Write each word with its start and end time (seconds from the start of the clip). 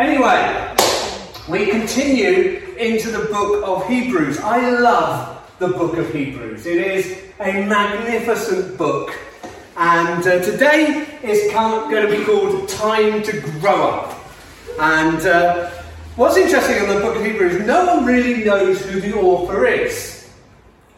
Anyway, 0.00 0.74
we 1.46 1.66
continue 1.66 2.74
into 2.78 3.10
the 3.10 3.26
book 3.26 3.62
of 3.68 3.86
Hebrews. 3.86 4.38
I 4.38 4.70
love 4.70 5.46
the 5.58 5.68
book 5.68 5.98
of 5.98 6.10
Hebrews. 6.10 6.64
It 6.64 6.78
is 6.78 7.18
a 7.38 7.66
magnificent 7.66 8.78
book. 8.78 9.14
And 9.76 10.26
uh, 10.26 10.42
today 10.42 11.06
is 11.22 11.52
going 11.52 11.90
to 11.90 12.16
be 12.16 12.24
called 12.24 12.66
Time 12.70 13.22
to 13.24 13.40
Grow 13.60 13.90
Up. 13.90 14.18
And 14.78 15.20
uh, 15.26 15.68
what's 16.16 16.38
interesting 16.38 16.76
in 16.78 16.88
the 16.88 17.00
book 17.02 17.16
of 17.16 17.22
Hebrews, 17.22 17.66
no 17.66 17.84
one 17.84 18.06
really 18.06 18.42
knows 18.42 18.82
who 18.82 19.02
the 19.02 19.14
author 19.18 19.66
is. 19.66 20.30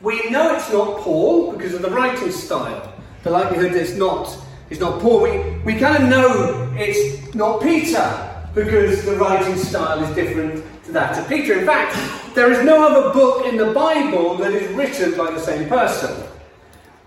We 0.01 0.31
know 0.31 0.55
it's 0.55 0.73
not 0.73 1.01
Paul 1.01 1.51
because 1.51 1.75
of 1.75 1.83
the 1.83 1.91
writing 1.91 2.31
style. 2.31 2.95
The 3.25 3.31
likelihood 3.31 3.73
it's 3.73 3.97
not, 3.97 4.39
it's 4.71 4.79
not 4.79 5.01
Paul. 5.01 5.23
We, 5.23 5.59
we 5.65 5.81
kind 5.81 6.05
of 6.05 6.09
know 6.09 6.73
it's 6.79 7.35
not 7.35 7.63
Peter 7.63 8.29
because 8.55 9.05
the 9.05 9.17
writing 9.17 9.57
style 9.57 10.03
is 10.03 10.15
different 10.15 10.65
to 10.85 10.93
that 10.93 11.19
of 11.19 11.29
Peter. 11.29 11.59
In 11.59 11.67
fact, 11.67 11.97
there 12.35 12.53
is 12.53 12.65
no 12.65 12.87
other 12.87 13.13
book 13.13 13.47
in 13.47 13.57
the 13.57 13.73
Bible 13.73 14.37
that 14.37 14.53
is 14.53 14.71
written 14.75 15.17
by 15.17 15.31
the 15.31 15.41
same 15.41 15.69
person. 15.69 16.29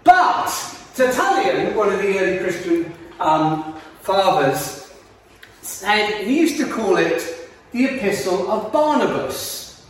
But 0.03 0.47
Tertullian, 0.95 1.75
one 1.75 1.91
of 1.91 1.99
the 1.99 2.19
early 2.19 2.39
Christian 2.39 2.93
um, 3.19 3.75
fathers, 4.01 4.93
said 5.61 6.25
he 6.25 6.39
used 6.39 6.57
to 6.57 6.71
call 6.71 6.97
it 6.97 7.49
the 7.71 7.85
Epistle 7.85 8.49
of 8.51 8.71
Barnabas. 8.71 9.85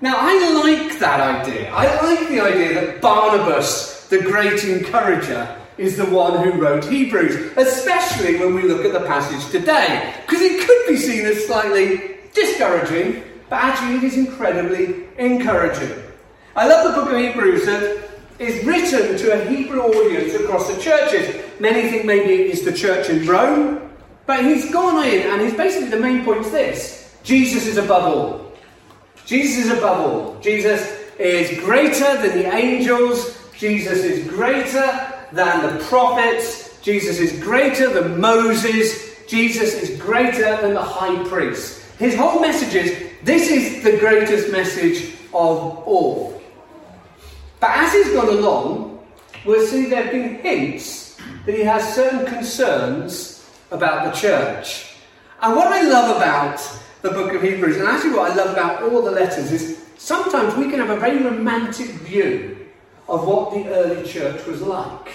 Now, 0.00 0.16
I 0.18 0.52
like 0.64 0.98
that 0.98 1.20
idea. 1.20 1.70
I 1.70 1.84
like 2.02 2.28
the 2.28 2.40
idea 2.40 2.74
that 2.74 3.00
Barnabas, 3.02 4.08
the 4.08 4.18
great 4.18 4.64
encourager, 4.64 5.59
is 5.80 5.96
the 5.96 6.04
one 6.04 6.44
who 6.44 6.60
wrote 6.60 6.84
Hebrews, 6.84 7.52
especially 7.56 8.36
when 8.36 8.54
we 8.54 8.62
look 8.62 8.84
at 8.84 8.92
the 8.92 9.06
passage 9.06 9.50
today, 9.50 10.14
because 10.20 10.42
it 10.42 10.66
could 10.66 10.86
be 10.86 10.98
seen 10.98 11.24
as 11.24 11.46
slightly 11.46 12.18
discouraging, 12.34 13.22
but 13.48 13.56
actually 13.56 13.96
it 13.96 14.04
is 14.04 14.18
incredibly 14.18 15.06
encouraging. 15.16 15.90
I 16.54 16.68
love 16.68 16.94
the 16.94 17.00
book 17.00 17.10
of 17.10 17.18
Hebrews 17.18 17.64
that 17.64 18.10
is 18.38 18.62
written 18.66 19.16
to 19.16 19.32
a 19.32 19.48
Hebrew 19.48 19.80
audience 19.80 20.34
across 20.34 20.68
the 20.68 20.78
churches. 20.82 21.34
Many 21.58 21.88
think 21.88 22.04
maybe 22.04 22.34
it 22.34 22.50
is 22.50 22.62
the 22.62 22.74
church 22.74 23.08
in 23.08 23.26
Rome, 23.26 23.90
but 24.26 24.44
he's 24.44 24.70
gone 24.70 25.02
in 25.06 25.30
and 25.30 25.40
he's 25.40 25.54
basically 25.54 25.88
the 25.88 25.98
main 25.98 26.26
point 26.26 26.40
is 26.40 26.52
this 26.52 27.16
Jesus 27.22 27.66
is 27.66 27.78
above 27.78 28.04
all. 28.04 28.52
Jesus 29.24 29.64
is 29.64 29.78
above 29.78 30.00
all. 30.00 30.40
Jesus 30.40 30.82
is 31.18 31.58
greater 31.60 32.20
than 32.20 32.38
the 32.38 32.54
angels. 32.54 33.38
Jesus 33.56 34.04
is 34.04 34.26
greater 34.28 35.09
than 35.32 35.62
the 35.62 35.84
prophets. 35.84 36.80
Jesus 36.80 37.18
is 37.18 37.40
greater 37.42 37.92
than 37.92 38.20
Moses. 38.20 39.24
Jesus 39.26 39.74
is 39.74 40.00
greater 40.00 40.60
than 40.60 40.74
the 40.74 40.82
high 40.82 41.22
priest. 41.28 41.80
His 41.98 42.14
whole 42.16 42.40
message 42.40 42.74
is 42.74 43.10
this 43.22 43.50
is 43.50 43.84
the 43.84 43.98
greatest 43.98 44.50
message 44.50 45.14
of 45.34 45.86
all. 45.86 46.40
But 47.60 47.70
as 47.70 47.92
he's 47.92 48.12
gone 48.12 48.28
along, 48.28 49.06
we'll 49.44 49.66
see 49.66 49.86
there 49.86 50.04
have 50.04 50.12
been 50.12 50.36
hints 50.36 51.18
that 51.44 51.54
he 51.54 51.62
has 51.62 51.94
certain 51.94 52.26
concerns 52.26 53.46
about 53.70 54.12
the 54.12 54.20
church. 54.20 54.94
And 55.42 55.54
what 55.56 55.68
I 55.68 55.82
love 55.82 56.16
about 56.16 56.58
the 57.02 57.10
book 57.10 57.32
of 57.32 57.42
Hebrews, 57.42 57.76
and 57.76 57.88
actually 57.88 58.12
what 58.12 58.30
I 58.30 58.34
love 58.34 58.50
about 58.50 58.82
all 58.82 59.02
the 59.02 59.10
letters, 59.10 59.52
is 59.52 59.82
sometimes 59.96 60.54
we 60.56 60.70
can 60.70 60.80
have 60.80 60.90
a 60.90 60.96
very 60.96 61.22
romantic 61.22 61.86
view 61.86 62.66
of 63.08 63.26
what 63.26 63.52
the 63.52 63.68
early 63.68 64.08
church 64.08 64.46
was 64.46 64.62
like. 64.62 65.12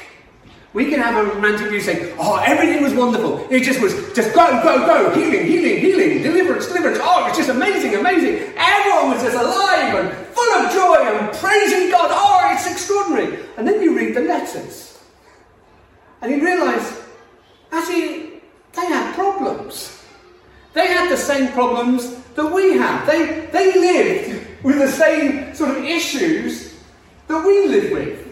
We 0.76 0.90
can 0.90 1.00
have 1.00 1.16
a 1.16 1.30
romantic 1.34 1.70
view 1.70 1.80
saying, 1.80 2.14
oh, 2.20 2.36
everything 2.46 2.84
was 2.84 2.94
wonderful. 2.94 3.48
It 3.50 3.64
just 3.64 3.80
was 3.80 3.94
just 4.14 4.36
go, 4.36 4.46
go, 4.62 4.86
go, 4.86 5.10
healing, 5.16 5.46
healing, 5.46 5.80
healing, 5.80 6.22
deliverance, 6.22 6.68
deliverance. 6.68 7.00
Oh, 7.02 7.26
it's 7.30 7.38
just 7.38 7.50
amazing, 7.50 7.96
amazing. 7.96 8.54
Everyone 8.58 9.12
was 9.12 9.24
just 9.24 9.38
alive 9.38 9.96
and 9.96 10.28
full 10.36 10.52
of 10.52 10.74
joy 10.74 10.98
and 10.98 11.34
praising 11.38 11.90
God. 11.90 12.10
Oh, 12.12 12.52
it's 12.54 12.70
extraordinary. 12.70 13.40
And 13.56 13.66
then 13.66 13.82
you 13.82 13.96
read 13.96 14.18
the 14.18 14.20
letters 14.20 15.02
and 16.22 16.30
you 16.30 16.44
realise, 16.44 17.02
actually, 17.72 18.42
they 18.74 18.86
had 18.86 19.16
problems. 19.16 20.04
They 20.74 20.88
had 20.88 21.10
the 21.10 21.16
same 21.16 21.54
problems 21.54 22.22
that 22.36 22.52
we 22.52 22.78
have. 22.78 23.08
They, 23.08 23.46
they 23.54 23.80
lived 23.80 24.62
with 24.62 24.80
the 24.80 24.92
same 24.92 25.56
sort 25.56 25.70
of 25.70 25.86
issues 25.86 26.78
that 27.28 27.48
we 27.48 27.66
live 27.70 27.92
with. 27.94 28.25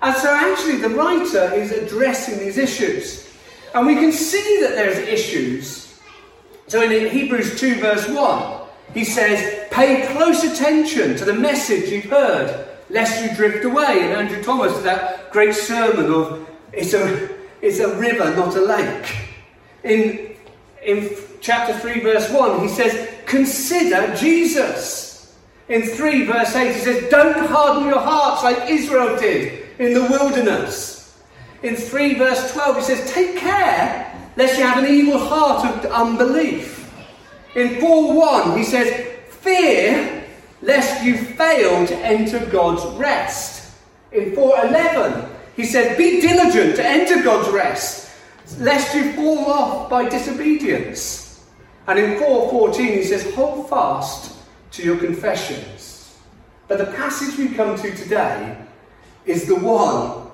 And 0.00 0.16
so, 0.16 0.32
actually, 0.32 0.76
the 0.76 0.90
writer 0.90 1.52
is 1.54 1.72
addressing 1.72 2.38
these 2.38 2.56
issues. 2.56 3.28
And 3.74 3.86
we 3.86 3.94
can 3.94 4.12
see 4.12 4.60
that 4.62 4.74
there's 4.76 4.98
issues. 4.98 5.98
So, 6.68 6.82
in 6.82 7.10
Hebrews 7.10 7.58
2, 7.58 7.80
verse 7.80 8.08
1, 8.08 8.60
he 8.94 9.04
says, 9.04 9.66
Pay 9.70 10.06
close 10.12 10.44
attention 10.44 11.16
to 11.16 11.24
the 11.24 11.34
message 11.34 11.90
you've 11.90 12.04
heard, 12.04 12.68
lest 12.90 13.22
you 13.22 13.34
drift 13.36 13.64
away. 13.64 14.02
And 14.04 14.12
Andrew 14.12 14.42
Thomas, 14.42 14.80
that 14.82 15.32
great 15.32 15.54
sermon 15.54 16.12
of 16.12 16.48
it's 16.72 16.94
a, 16.94 17.30
it's 17.60 17.80
a 17.80 17.98
river, 17.98 18.36
not 18.36 18.54
a 18.54 18.60
lake. 18.60 19.16
In, 19.82 20.36
in 20.84 21.10
chapter 21.40 21.76
3, 21.76 22.00
verse 22.00 22.30
1, 22.30 22.60
he 22.60 22.68
says, 22.68 23.08
Consider 23.26 24.14
Jesus. 24.14 25.36
In 25.68 25.82
3, 25.82 26.24
verse 26.24 26.54
8, 26.54 26.72
he 26.72 26.80
says, 26.80 27.10
Don't 27.10 27.46
harden 27.48 27.88
your 27.88 27.98
hearts 27.98 28.44
like 28.44 28.70
Israel 28.70 29.18
did 29.18 29.57
in 29.78 29.94
the 29.94 30.02
wilderness. 30.02 31.18
In 31.62 31.76
3 31.76 32.14
verse 32.14 32.52
12, 32.52 32.76
he 32.76 32.82
says, 32.82 33.12
Take 33.12 33.36
care 33.36 34.30
lest 34.36 34.58
you 34.58 34.64
have 34.64 34.82
an 34.82 34.90
evil 34.90 35.18
heart 35.18 35.66
of 35.66 35.90
unbelief. 35.90 36.92
In 37.54 37.80
4 37.80 38.14
1, 38.14 38.58
he 38.58 38.64
says, 38.64 39.06
Fear 39.28 40.24
lest 40.62 41.04
you 41.04 41.16
fail 41.16 41.86
to 41.86 41.96
enter 41.96 42.44
God's 42.46 42.84
rest. 42.98 43.76
In 44.12 44.32
4:11, 44.32 45.28
he 45.56 45.64
said, 45.64 45.98
Be 45.98 46.20
diligent 46.20 46.76
to 46.76 46.86
enter 46.86 47.22
God's 47.22 47.50
rest, 47.50 48.10
lest 48.58 48.94
you 48.94 49.12
fall 49.12 49.46
off 49.46 49.90
by 49.90 50.08
disobedience. 50.08 51.44
And 51.86 51.98
in 51.98 52.18
4:14, 52.18 52.74
he 52.96 53.04
says, 53.04 53.34
Hold 53.34 53.68
fast 53.68 54.36
to 54.72 54.82
your 54.82 54.96
confessions. 54.96 56.16
But 56.66 56.78
the 56.78 56.86
passage 56.86 57.38
we 57.38 57.54
come 57.54 57.76
to 57.78 57.96
today 57.96 58.56
is 59.28 59.46
the 59.46 59.54
one 59.54 60.26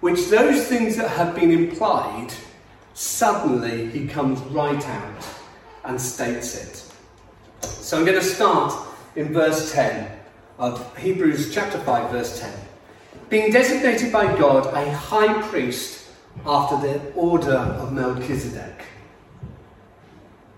which 0.00 0.28
those 0.28 0.66
things 0.66 0.96
that 0.96 1.08
have 1.08 1.34
been 1.34 1.50
implied, 1.50 2.28
suddenly 2.92 3.88
he 3.90 4.06
comes 4.06 4.38
right 4.52 4.86
out 4.86 5.26
and 5.84 5.98
states 5.98 6.54
it. 6.54 7.66
So 7.66 7.96
I'm 7.96 8.04
going 8.04 8.18
to 8.18 8.24
start 8.24 8.74
in 9.16 9.32
verse 9.32 9.72
10 9.72 10.10
of 10.58 10.96
Hebrews 10.98 11.54
chapter 11.54 11.78
5, 11.78 12.10
verse 12.10 12.38
10. 12.38 12.52
Being 13.30 13.50
designated 13.50 14.12
by 14.12 14.36
God 14.36 14.66
a 14.74 14.92
high 14.92 15.40
priest 15.48 16.10
after 16.44 16.76
the 16.86 17.12
order 17.14 17.56
of 17.56 17.92
Melchizedek. 17.92 18.84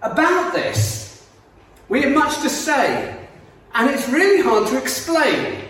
About 0.02 0.52
this, 0.52 1.28
we 1.88 2.02
have 2.02 2.12
much 2.12 2.40
to 2.42 2.50
say, 2.50 3.16
and 3.74 3.88
it's 3.90 4.08
really 4.08 4.42
hard 4.42 4.66
to 4.68 4.76
explain. 4.76 5.62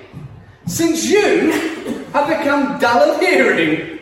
Since 0.66 1.10
you 1.10 2.06
have 2.16 2.38
become 2.38 2.78
dull 2.78 3.10
of 3.10 3.21
hearing, 3.21 3.99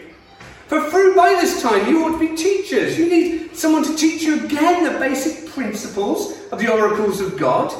for 0.69 0.89
through 0.89 1.17
by 1.17 1.31
this 1.31 1.61
time 1.61 1.89
you 1.89 2.05
ought 2.05 2.19
to 2.19 2.31
be 2.31 2.37
teachers. 2.37 2.97
You 2.97 3.09
need 3.09 3.57
someone 3.57 3.83
to 3.83 3.97
teach 3.97 4.23
you 4.23 4.45
again 4.45 4.85
the 4.85 4.99
basic 5.01 5.51
principles 5.51 6.33
of 6.53 6.61
the 6.61 6.73
oracles 6.73 7.21
of 7.21 7.37
God. 7.37 7.75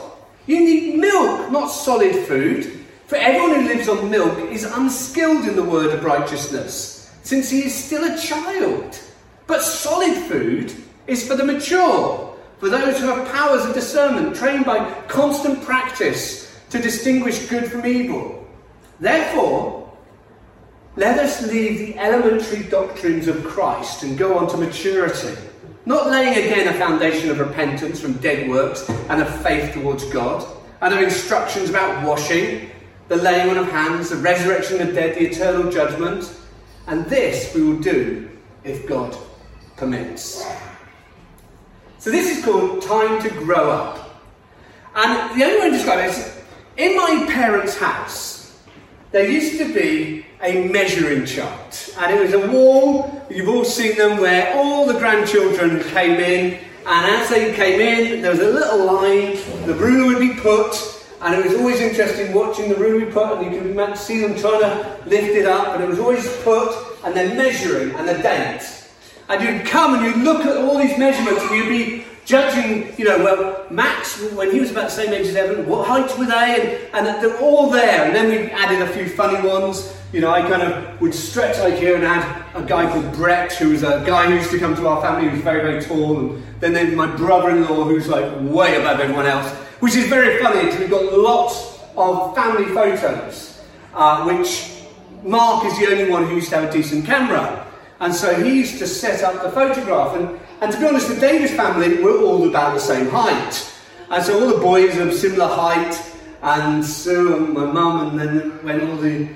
You 0.47 0.61
need 0.61 0.99
milk, 0.99 1.53
not 1.53 1.69
solid 1.69 2.17
food. 2.27 2.81
For 3.07 3.17
everyone 3.17 3.61
who 3.61 3.69
lives 3.69 3.89
on 3.89 4.11
milk 4.11 4.51
is 4.51 4.65
unskilled 4.65 5.47
in 5.47 5.55
the 5.55 5.63
word 5.63 5.95
of 5.95 6.05
righteousness, 6.05 7.13
since 7.23 7.49
he 7.49 7.65
is 7.67 7.75
still 7.75 8.03
a 8.05 8.19
child. 8.19 8.99
But 9.47 9.63
solid 9.63 10.17
food 10.27 10.75
is 11.07 11.27
for 11.29 11.37
the 11.37 11.45
mature, 11.45 12.37
for 12.59 12.69
those 12.69 12.99
who 12.99 13.07
have 13.07 13.31
powers 13.33 13.65
of 13.65 13.75
discernment, 13.75 14.35
trained 14.35 14.65
by 14.65 14.91
constant 15.03 15.63
practice 15.65 16.59
to 16.71 16.81
distinguish 16.81 17.47
good 17.49 17.71
from 17.71 17.87
evil. 17.87 18.47
Therefore, 19.01 19.84
let 20.97 21.19
us 21.19 21.47
leave 21.51 21.79
the 21.79 21.99
elementary 21.99 22.63
doctrines 22.65 23.27
of 23.27 23.45
Christ 23.45 24.05
and 24.05 24.17
go 24.17 24.39
on 24.39 24.49
to 24.51 24.57
maturity, 24.57 25.35
not 25.87 26.07
laying 26.07 26.33
again 26.33 26.69
a 26.69 26.79
foundation 26.79 27.31
of 27.31 27.41
repentance 27.41 28.01
from 28.01 28.13
dead 28.15 28.49
works 28.49 28.89
and 28.89 29.21
of 29.21 29.43
faith 29.43 29.75
towards 29.75 30.05
God, 30.05 30.47
and 30.81 30.95
of 30.95 31.01
instructions 31.01 31.69
about 31.69 32.07
washing, 32.07 32.71
the 33.09 33.17
laying 33.17 33.51
on 33.51 33.59
of 33.59 33.69
hands, 33.71 34.11
the 34.11 34.17
resurrection 34.17 34.81
of 34.81 34.89
the 34.89 34.93
dead, 34.93 35.17
the 35.17 35.27
eternal 35.27 35.71
judgment. 35.71 36.33
And 36.87 37.05
this 37.07 37.53
we 37.55 37.63
will 37.63 37.81
do 37.81 38.31
if 38.63 38.87
God 38.87 39.17
permits. 39.77 40.47
So 41.99 42.11
this 42.11 42.39
is 42.39 42.45
called 42.45 42.83
time 42.83 43.21
to 43.23 43.31
grow 43.31 43.71
up. 43.71 44.23
And 44.95 45.41
the 45.41 45.45
only 45.45 45.59
way 45.59 45.71
to 45.71 45.77
describe 45.77 45.99
it 46.01 46.11
is 46.11 46.41
in 46.77 46.97
my 46.97 47.27
parents' 47.33 47.77
house, 47.77 48.59
there 49.11 49.29
used 49.29 49.59
to 49.59 49.73
be 49.73 50.24
a 50.45 50.69
measuring 50.69 51.25
chart, 51.25 51.95
and 51.99 52.15
it 52.15 52.21
was 52.21 52.35
a 52.35 52.51
wall, 52.51 53.27
you've 53.31 53.49
all 53.49 53.65
seen 53.65 53.97
them, 53.97 54.19
where 54.19 54.55
all 54.55 54.87
the 54.87 54.99
grandchildren 54.99 55.83
came 55.85 56.21
in 56.21 56.61
And 56.87 57.17
as 57.17 57.31
they 57.31 57.55
came 57.55 57.81
in, 57.81 58.21
there 58.21 58.31
was 58.31 58.41
a 58.41 58.51
little 58.51 58.85
line, 58.85 59.39
the 59.67 59.75
ruler 59.75 60.09
would 60.09 60.19
be 60.19 60.39
put, 60.39 60.77
and 61.23 61.35
it 61.35 61.43
was 61.43 61.59
always 61.59 61.81
interesting 61.81 62.35
watching 62.35 62.69
the 62.69 62.75
ruler 62.75 63.07
be 63.07 63.11
put, 63.11 63.39
and 63.39 63.55
you 63.55 63.75
could 63.75 63.97
see 63.97 64.21
them 64.21 64.39
trying 64.39 64.61
to 64.61 64.99
lift 65.07 65.31
it 65.31 65.47
up, 65.47 65.69
and 65.75 65.83
it 65.83 65.89
was 65.89 65.99
always 65.99 66.29
put, 66.43 66.75
and 67.05 67.17
then 67.17 67.39
measuring, 67.39 67.95
and 67.95 68.07
the 68.07 68.23
date. 68.23 68.61
And 69.31 69.43
you'd 69.43 69.67
come 69.67 69.95
and 69.95 70.05
you'd 70.05 70.25
look 70.25 70.45
at 70.45 70.59
all 70.59 70.77
these 70.77 70.99
measurements, 70.99 71.43
and 71.45 71.57
you'd 71.57 71.69
be 71.71 72.05
judging, 72.25 72.97
you 72.97 73.05
know, 73.05 73.19
well, 73.19 73.67
Max, 73.71 74.21
when 74.33 74.51
he 74.51 74.61
was 74.61 74.71
about 74.71 74.85
the 74.85 74.91
same 74.91 75.13
age 75.13 75.27
as 75.27 75.37
Evan, 75.37 75.67
what 75.67 75.87
height 75.87 76.19
were 76.19 76.25
they? 76.25 76.89
And, 76.93 77.07
and 77.07 77.23
they're 77.23 77.39
all 77.39 77.71
there. 77.71 78.07
And 78.07 78.15
then 78.15 78.29
we 78.29 78.51
added 78.51 78.83
a 78.83 78.89
few 78.89 79.09
funny 79.09 79.47
ones. 79.47 79.95
You 80.13 80.21
know, 80.21 80.31
I 80.31 80.43
kind 80.43 80.63
of 80.63 81.01
would 81.01 81.15
stretch 81.15 81.59
like 81.59 81.75
here 81.75 81.97
and 81.97 82.05
add 82.05 82.45
a 82.55 82.63
guy 82.63 82.91
called 82.91 83.13
Brett, 83.15 83.53
who 83.53 83.71
was 83.71 83.83
a 83.83 84.03
guy 84.07 84.27
who 84.27 84.35
used 84.35 84.51
to 84.53 84.59
come 84.59 84.75
to 84.77 84.89
our 84.89 85.03
family, 85.03 85.29
who 85.29 85.33
was 85.33 85.43
very, 85.43 85.61
very 85.61 85.83
tall. 85.83 86.19
And 86.19 86.43
then 86.61 86.73
there's 86.73 86.95
my 86.95 87.15
brother-in-law, 87.15 87.85
who's 87.85 88.09
like 88.09 88.25
way 88.41 88.77
above 88.77 89.01
everyone 89.01 89.27
else, 89.27 89.51
which 89.81 89.97
is 89.97 90.09
very 90.09 90.43
funny 90.43 90.65
because 90.65 90.81
we've 90.81 90.91
got 90.91 91.13
lots 91.13 91.81
of 91.97 92.35
family 92.35 92.73
photos, 92.73 93.61
uh, 93.93 94.25
which 94.25 94.71
Mark 95.23 95.65
is 95.67 95.79
the 95.79 95.87
only 95.89 96.11
one 96.11 96.27
who 96.27 96.37
used 96.37 96.51
to 96.51 96.61
have 96.61 96.71
a 96.71 96.73
decent 96.73 97.05
camera. 97.05 97.67
And 98.01 98.15
so 98.15 98.35
he 98.43 98.55
used 98.59 98.79
to 98.79 98.87
set 98.87 99.23
up 99.23 99.43
the 99.43 99.51
photograph. 99.51 100.17
And 100.17 100.39
and 100.65 100.73
to 100.73 100.81
be 100.81 100.87
honest, 100.87 101.09
the 101.09 101.21
Davies 101.21 101.55
family 101.55 102.03
were 102.03 102.23
all 102.23 102.49
about 102.49 102.73
the 102.73 102.81
same 102.81 103.11
height. 103.11 103.71
And 104.09 104.25
so 104.25 104.41
all 104.41 104.49
the 104.51 104.63
boys 104.63 104.97
were 104.97 105.13
similar 105.13 105.47
height, 105.47 105.95
and 106.41 106.83
so 106.83 107.39
my 107.39 107.67
mum, 107.67 108.09
and 108.09 108.19
then 108.19 108.65
when 108.65 108.89
all 108.89 108.97
the 108.97 109.29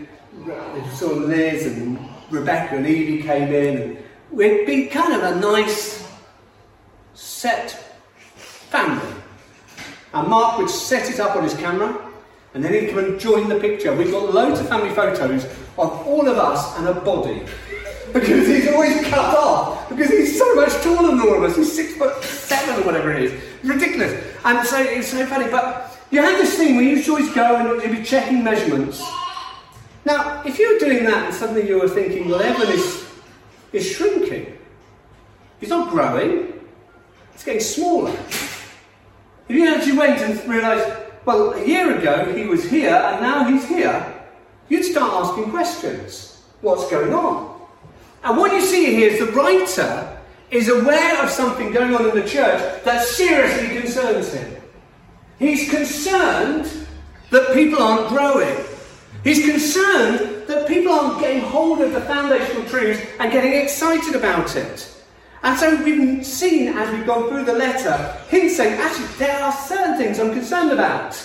sort 0.95 1.19
of 1.19 1.25
Liz 1.25 1.67
and 1.67 1.99
Rebecca 2.31 2.77
and 2.77 2.87
Evie 2.87 3.23
came 3.23 3.53
in, 3.53 4.03
we'd 4.31 4.65
be 4.65 4.87
kind 4.87 5.13
of 5.13 5.23
a 5.23 5.39
nice 5.39 6.11
set 7.13 7.73
family. 8.35 9.15
And 10.15 10.29
Mark 10.29 10.57
would 10.57 10.71
set 10.71 11.11
it 11.11 11.21
up 11.21 11.37
on 11.37 11.45
his 11.45 11.55
camera, 11.55 12.11
and 12.55 12.65
then 12.65 12.73
he'd 12.73 12.89
come 12.89 13.01
and 13.01 13.21
join 13.21 13.51
the 13.51 13.61
picture. 13.61 13.95
We've 13.95 14.11
got 14.11 14.33
loads 14.33 14.61
of 14.61 14.69
family 14.71 14.95
photos 14.95 15.45
of 15.77 16.07
all 16.07 16.27
of 16.27 16.39
us 16.39 16.79
and 16.79 16.89
a 16.89 16.95
body 16.95 17.43
because 18.15 18.47
he's 18.47 18.69
always 18.69 19.07
cut 19.09 19.37
off 19.37 19.78
because 19.89 20.11
he's 20.11 20.39
so 20.39 20.55
much 20.55 20.73
taller 20.83 21.09
than 21.09 21.21
all 21.21 21.37
of 21.37 21.43
us. 21.45 21.57
He's 21.57 21.75
six 21.75 21.95
foot 21.95 22.23
seven 22.23 22.83
or 22.83 22.87
whatever 22.87 23.13
it 23.13 23.23
is. 23.25 23.43
ridiculous. 23.65 24.25
And 24.45 24.67
so 24.67 24.79
it's 24.79 25.09
so 25.09 25.27
funny. 25.27 25.51
But 25.51 25.99
you 26.11 26.23
have 26.23 26.39
this 26.39 26.57
thing 26.57 26.77
where 26.77 26.85
you 26.85 27.03
always 27.11 27.33
go 27.35 27.57
and 27.57 27.83
you'd 27.83 27.99
be 27.99 28.05
checking 28.05 28.43
measurements. 28.43 29.03
Now, 30.05 30.43
if 30.45 30.59
you 30.59 30.73
were 30.73 30.79
doing 30.79 31.05
that 31.05 31.27
and 31.27 31.35
suddenly 31.35 31.69
you 31.69 31.81
were 31.81 31.89
thinking, 31.89 32.29
well, 32.29 32.41
Evan 32.41 32.69
is, 32.69 33.07
is 33.73 33.87
shrinking. 33.87 34.57
He's 35.61 35.69
not 35.69 35.91
growing. 35.91 36.61
it's 37.35 37.45
getting 37.45 37.61
smaller. 37.61 38.13
If 39.49 39.51
you 39.57 39.67
actually 39.67 39.99
went 39.99 40.21
and 40.21 40.49
realised, 40.49 40.89
well, 41.25 41.53
a 41.53 41.67
year 41.67 41.99
ago 41.99 42.35
he 42.35 42.47
was 42.47 42.65
here 42.71 42.95
and 42.95 43.21
now 43.21 43.45
he's 43.45 43.67
here, 43.69 44.15
you'd 44.69 44.85
start 44.85 45.27
asking 45.27 45.51
questions. 45.51 46.43
What's 46.61 46.91
going 46.91 47.13
on? 47.13 47.58
And 48.25 48.37
what 48.37 48.53
you 48.53 48.61
see 48.61 48.95
here 48.95 49.11
is 49.11 49.19
the 49.21 49.33
writer 49.33 50.19
is 50.51 50.69
aware 50.69 51.23
of 51.23 51.31
something 51.31 51.73
going 51.73 51.95
on 51.95 52.09
in 52.09 52.15
the 52.15 52.29
church 52.29 52.85
that 52.85 53.05
seriously 53.05 53.81
concerns 53.81 54.33
him. 54.33 54.57
He's 55.39 55.71
concerned 55.71 56.71
that 57.31 57.53
people 57.55 57.83
aren't 57.83 58.09
growing. 58.09 58.57
He's 59.23 59.45
concerned 59.45 60.47
that 60.49 60.67
people 60.67 60.93
aren't 60.93 61.21
getting 61.21 61.43
hold 61.43 61.81
of 61.81 61.93
the 61.93 62.01
foundational 62.01 62.65
truths 62.65 63.01
and 63.21 63.31
getting 63.31 63.53
excited 63.53 64.15
about 64.15 64.57
it. 64.57 64.95
And 65.43 65.59
so 65.59 65.83
we've 65.85 66.27
seen 66.27 66.69
as 66.69 66.93
we've 66.93 67.07
gone 67.07 67.29
through 67.29 67.45
the 67.45 67.53
letter, 67.53 68.17
him 68.29 68.49
saying, 68.49 68.81
actually, 68.81 69.07
there 69.19 69.39
are 69.43 69.53
certain 69.53 69.97
things 69.97 70.19
I'm 70.19 70.33
concerned 70.33 70.73
about. 70.73 71.23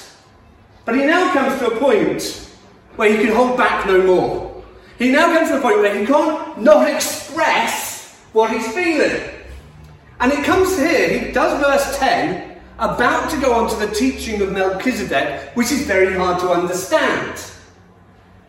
But 0.86 0.96
he 0.96 1.06
now 1.06 1.32
comes 1.34 1.58
to 1.60 1.68
a 1.68 1.80
point 1.80 2.50
where 2.96 3.12
he 3.16 3.24
can 3.24 3.36
hold 3.36 3.58
back 3.58 3.88
no 3.88 4.04
more. 4.04 4.53
He 5.04 5.12
now 5.12 5.34
comes 5.34 5.50
to 5.50 5.56
the 5.56 5.62
point 5.62 5.80
where 5.80 6.00
he 6.00 6.06
can't 6.06 6.62
not 6.62 6.90
express 6.90 8.16
what 8.32 8.52
he's 8.52 8.66
feeling. 8.72 9.22
And 10.22 10.32
it 10.32 10.46
comes 10.46 10.78
here, 10.78 11.20
he 11.20 11.32
does 11.34 11.62
verse 11.62 11.98
10, 12.00 12.58
about 12.80 13.30
to 13.32 13.42
go 13.42 13.54
on 13.54 13.70
to 13.70 13.76
the 13.86 13.94
teaching 13.94 14.42
of 14.42 14.54
Melchizedek, 14.54 15.58
which 15.58 15.74
is 15.74 15.86
very 15.86 16.16
hard 16.16 16.40
to 16.40 16.52
understand. 16.52 17.44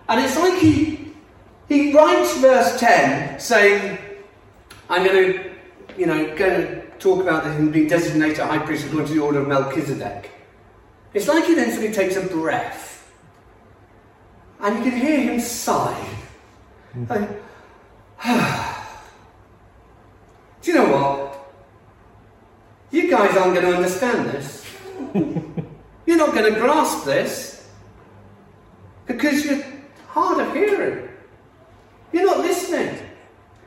And 0.08 0.24
it's 0.24 0.36
like 0.38 0.60
he, 0.60 1.12
he 1.68 1.92
writes 1.92 2.38
verse 2.38 2.78
10 2.78 3.40
saying, 3.40 3.98
I'm 4.88 5.04
going 5.04 5.32
to, 5.32 5.50
you 5.98 6.06
know, 6.06 6.36
going 6.36 6.60
to 6.60 6.86
talk 7.00 7.20
about 7.20 7.44
him 7.46 7.72
being 7.72 7.88
designated 7.88 8.38
a 8.38 8.46
high 8.46 8.64
priest 8.64 8.86
according 8.86 9.08
to 9.08 9.14
the 9.14 9.20
order 9.20 9.40
of 9.40 9.48
Melchizedek. 9.48 10.30
It's 11.14 11.26
like 11.26 11.46
he 11.46 11.56
then 11.56 11.70
suddenly 11.70 11.92
takes 11.92 12.14
a 12.14 12.22
breath. 12.22 13.12
And 14.60 14.76
you 14.76 14.92
can 14.92 15.00
hear 15.00 15.20
him 15.20 15.40
sigh. 15.40 16.20
Do 17.04 17.26
you 20.62 20.74
know 20.74 20.92
what? 20.92 21.52
You 22.90 23.10
guys 23.10 23.36
aren't 23.36 23.54
going 23.54 23.66
to 23.66 23.74
understand 23.74 24.30
this. 24.30 24.64
you're 26.06 26.16
not 26.16 26.32
going 26.32 26.54
to 26.54 26.60
grasp 26.60 27.04
this 27.04 27.68
because 29.06 29.44
you're 29.44 29.64
hard 30.08 30.46
of 30.46 30.54
hearing. 30.54 31.08
You're 32.12 32.26
not 32.26 32.38
listening. 32.38 32.96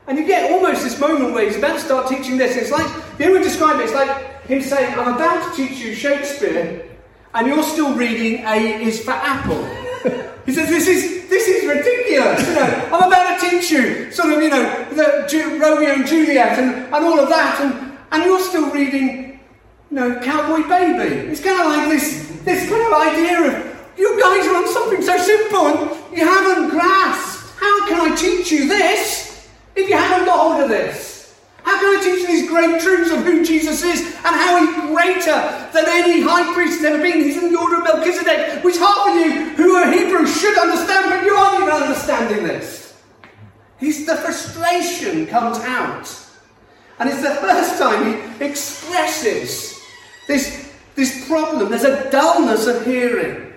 And 0.06 0.18
you 0.18 0.26
get 0.26 0.50
almost 0.50 0.82
this 0.82 0.98
moment 0.98 1.34
where 1.34 1.44
he's 1.44 1.58
about 1.58 1.74
to 1.74 1.80
start 1.80 2.08
teaching 2.08 2.38
this. 2.38 2.56
It's 2.56 2.70
like, 2.70 2.86
the 3.18 3.26
only 3.26 3.38
way 3.38 3.44
to 3.44 3.50
describe 3.50 3.78
it, 3.78 3.84
it's 3.84 3.92
like 3.92 4.42
him 4.44 4.62
saying, 4.62 4.98
I'm 4.98 5.14
about 5.14 5.54
to 5.54 5.68
teach 5.68 5.80
you 5.80 5.94
Shakespeare, 5.94 6.88
and 7.34 7.46
you're 7.46 7.62
still 7.62 7.94
reading 7.94 8.46
A 8.46 8.82
is 8.82 9.04
for 9.04 9.10
Apple. 9.10 9.62
he 10.46 10.54
says, 10.54 10.70
this 10.70 10.88
is 10.88 11.17
You 12.18 12.54
know, 12.54 12.88
I'm 12.92 13.06
about 13.08 13.38
to 13.38 13.50
teach 13.50 13.70
you 13.70 14.10
sort 14.10 14.32
of, 14.32 14.42
you 14.42 14.50
know, 14.50 14.64
the 14.90 15.26
Ju- 15.28 15.60
Romeo 15.60 15.90
and 15.90 16.06
Juliet 16.06 16.58
and, 16.58 16.92
and 16.92 17.04
all 17.04 17.18
of 17.20 17.28
that, 17.28 17.60
and, 17.60 17.96
and 18.10 18.24
you're 18.24 18.40
still 18.40 18.70
reading, 18.70 19.38
you 19.90 19.96
know, 19.96 20.20
Cowboy 20.20 20.68
Baby. 20.68 21.30
It's 21.30 21.42
kind 21.42 21.60
of 21.60 21.66
like 21.66 21.88
this, 21.88 22.40
this 22.44 22.68
kind 22.68 22.82
of 22.86 22.92
idea 22.92 23.38
of 23.46 23.78
you 23.96 24.20
guys 24.20 24.46
are 24.46 24.56
on 24.56 24.68
something 24.72 25.02
so 25.02 25.16
simple 25.18 25.66
and 25.66 26.16
you 26.16 26.24
haven't 26.24 26.70
grasped. 26.70 27.52
How 27.58 27.88
can 27.88 28.12
I 28.12 28.16
teach 28.16 28.50
you 28.50 28.68
this 28.68 29.48
if 29.76 29.88
you 29.88 29.96
haven't 29.96 30.26
got 30.26 30.38
hold 30.38 30.62
of 30.62 30.68
this? 30.68 31.17
How 31.62 31.78
can 31.78 31.98
I 31.98 32.02
teach 32.02 32.26
these 32.26 32.48
great 32.48 32.80
truths 32.80 33.10
of 33.10 33.24
who 33.24 33.44
Jesus 33.44 33.82
is 33.82 34.00
and 34.00 34.34
how 34.34 34.58
he's 34.58 34.74
greater 34.90 35.68
than 35.72 35.84
any 35.88 36.22
high 36.22 36.52
priest 36.54 36.80
has 36.80 36.84
ever 36.86 37.02
been? 37.02 37.22
He's 37.22 37.36
in 37.36 37.52
the 37.52 37.58
order 37.58 37.76
of 37.76 37.84
Melchizedek, 37.84 38.64
which 38.64 38.78
half 38.78 39.08
of 39.08 39.14
you 39.14 39.50
who 39.56 39.74
are 39.74 39.90
Hebrews 39.90 40.40
should 40.40 40.56
understand, 40.58 41.10
but 41.10 41.24
you 41.24 41.34
aren't 41.34 41.62
even 41.62 41.82
understanding 41.82 42.44
this. 42.44 43.00
He's, 43.78 44.06
the 44.06 44.16
frustration 44.16 45.26
comes 45.26 45.58
out. 45.58 46.08
And 46.98 47.08
it's 47.08 47.22
the 47.22 47.34
first 47.36 47.78
time 47.78 48.38
he 48.38 48.44
expresses 48.44 49.80
this, 50.26 50.72
this 50.94 51.28
problem. 51.28 51.70
There's 51.70 51.84
a 51.84 52.10
dullness 52.10 52.66
of 52.66 52.84
hearing. 52.84 53.52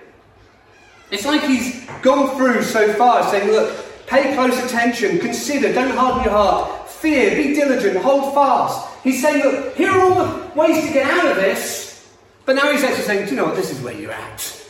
It's 1.10 1.26
like 1.26 1.42
he's 1.42 1.84
gone 2.02 2.36
through 2.36 2.62
so 2.62 2.92
far 2.94 3.28
saying, 3.30 3.50
look, 3.50 4.06
pay 4.06 4.34
close 4.34 4.58
attention, 4.64 5.18
consider, 5.18 5.72
don't 5.72 5.94
harden 5.94 6.24
your 6.24 6.32
heart, 6.32 6.81
fear, 7.02 7.36
be 7.36 7.52
diligent, 7.54 7.98
hold 7.98 8.32
fast. 8.32 8.88
He's 9.02 9.20
saying, 9.20 9.42
look, 9.42 9.76
here 9.76 9.90
are 9.90 10.00
all 10.00 10.24
the 10.24 10.58
ways 10.58 10.86
to 10.86 10.92
get 10.92 11.10
out 11.10 11.32
of 11.32 11.36
this. 11.36 12.16
But 12.46 12.56
now 12.56 12.72
he's 12.72 12.82
actually 12.82 13.04
saying, 13.04 13.24
do 13.24 13.32
you 13.32 13.36
know 13.36 13.46
what, 13.46 13.56
this 13.56 13.70
is 13.70 13.80
where 13.82 13.94
you're 13.94 14.12
at. 14.12 14.62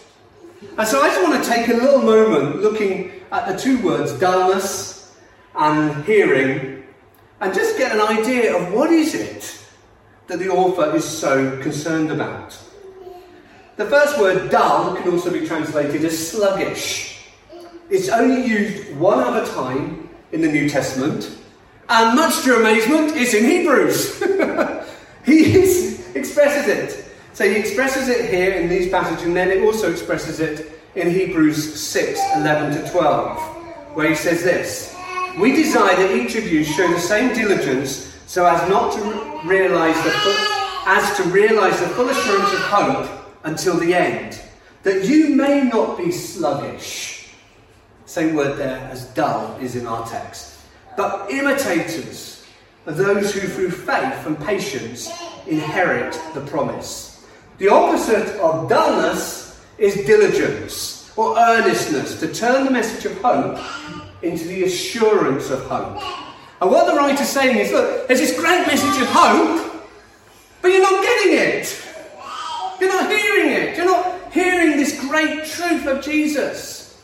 And 0.79 0.89
so 0.89 1.03
I 1.03 1.09
just 1.09 1.23
want 1.23 1.43
to 1.43 1.49
take 1.49 1.69
a 1.69 1.75
little 1.75 2.01
moment 2.01 2.63
looking 2.63 3.13
at 3.31 3.47
the 3.47 3.59
two 3.59 3.83
words, 3.83 4.13
dullness 4.19 5.15
and 5.55 6.05
hearing, 6.05 6.85
and 7.41 7.55
just 7.55 7.77
get 7.77 7.93
an 7.93 8.01
idea 8.01 8.57
of 8.57 8.73
what 8.73 8.91
is 8.91 9.15
it 9.15 9.59
that 10.29 10.39
the 10.39 10.49
author 10.49 10.95
is 10.97 11.05
so 11.05 11.61
concerned 11.61 12.11
about. 12.11 12.57
The 13.77 13.87
first 13.87 14.19
word, 14.19 14.51
dull, 14.51 14.97
can 14.97 15.11
also 15.11 15.31
be 15.31 15.47
translated 15.47 16.05
as 16.05 16.31
sluggish. 16.31 17.27
It's 17.91 18.09
only 18.09 18.47
used 18.47 18.97
one 18.97 19.19
other 19.19 19.47
time 19.53 20.09
in 20.31 20.41
the 20.41 20.49
New 20.51 20.69
Testament, 20.69 21.37
and 21.89 22.17
much 22.17 22.43
to 22.43 22.57
amazement, 22.57 23.17
it's 23.17 23.35
in 23.35 23.45
Hebrews. 23.45 24.21
he 25.25 25.59
expresses 26.15 26.69
it. 26.69 27.05
So 27.33 27.49
he 27.49 27.57
expresses 27.57 28.09
it 28.09 28.31
here 28.31 28.53
in 28.53 28.69
these 28.69 28.91
passages, 28.91 29.25
and 29.25 29.37
then 29.37 29.51
it 29.51 29.63
also 29.63 29.91
expresses 29.91 30.41
it 30.41 30.81
in 30.95 31.11
Hebrews 31.11 31.81
6 31.81 32.21
11 32.37 32.83
to 32.83 32.91
12, 32.91 33.39
where 33.95 34.09
he 34.09 34.15
says 34.15 34.43
this 34.43 34.95
We 35.39 35.53
desire 35.55 35.97
that 35.97 36.15
each 36.15 36.37
of 36.37 36.47
you 36.47 36.63
show 36.65 36.87
the 36.89 37.01
same 37.01 37.35
diligence 37.35 38.15
so 38.27 38.47
as 38.47 38.69
not 38.69 38.93
to 38.95 39.49
realize 39.49 39.97
the 40.05 40.13
as 40.85 41.17
to 41.17 41.23
realize 41.25 41.79
the 41.81 41.89
full 41.89 42.09
assurance 42.09 42.53
of 42.53 42.61
hope 42.61 43.11
until 43.45 43.77
the 43.77 43.95
end, 43.95 44.41
that 44.83 45.05
you 45.05 45.35
may 45.35 45.63
not 45.63 45.97
be 45.97 46.11
sluggish. 46.11 47.29
Same 48.05 48.35
word 48.35 48.59
there 48.59 48.79
as 48.91 49.07
dull 49.15 49.57
is 49.61 49.77
in 49.77 49.87
our 49.87 50.07
text 50.09 50.52
but 50.97 51.31
imitators 51.31 52.45
are 52.87 52.93
those 52.93 53.35
who 53.35 53.47
through 53.49 53.71
faith 53.71 54.27
and 54.27 54.39
patience 54.39 55.11
inherit 55.47 56.19
the 56.35 56.41
promise. 56.43 57.27
The 57.59 57.69
opposite 57.69 58.29
of 58.41 58.69
dullness 58.69 59.61
is 59.79 59.95
diligence 60.07 61.13
or 61.17 61.39
earnestness 61.39 62.19
to 62.21 62.33
turn 62.33 62.65
the 62.65 62.71
message 62.71 63.05
of 63.07 63.21
hope 63.21 63.59
into 64.23 64.45
the 64.45 64.65
assurance 64.65 65.51
of 65.51 65.63
hope. 65.67 66.03
And 66.61 66.71
what 66.71 66.87
the 66.87 66.95
writer's 66.95 67.29
saying 67.29 67.57
is 67.59 67.73
look, 67.73 68.09
there's 68.09 68.21
this 68.21 68.39
great 68.39 68.67
message 68.67 69.03
of 69.03 69.09
hope, 69.11 69.85
but 70.61 70.69
you're 70.69 70.83
not 70.83 71.03
getting 71.03 71.33
it. 71.39 71.89
You're 72.81 72.91
not 72.91 73.11
hearing 73.11 73.51
it. 73.51 73.77
You're 73.77 73.87
not 73.87 74.33
hearing 74.33 74.77
this 74.77 74.99
great 75.01 75.45
truth 75.45 75.87
of 75.87 76.03
Jesus. 76.03 77.03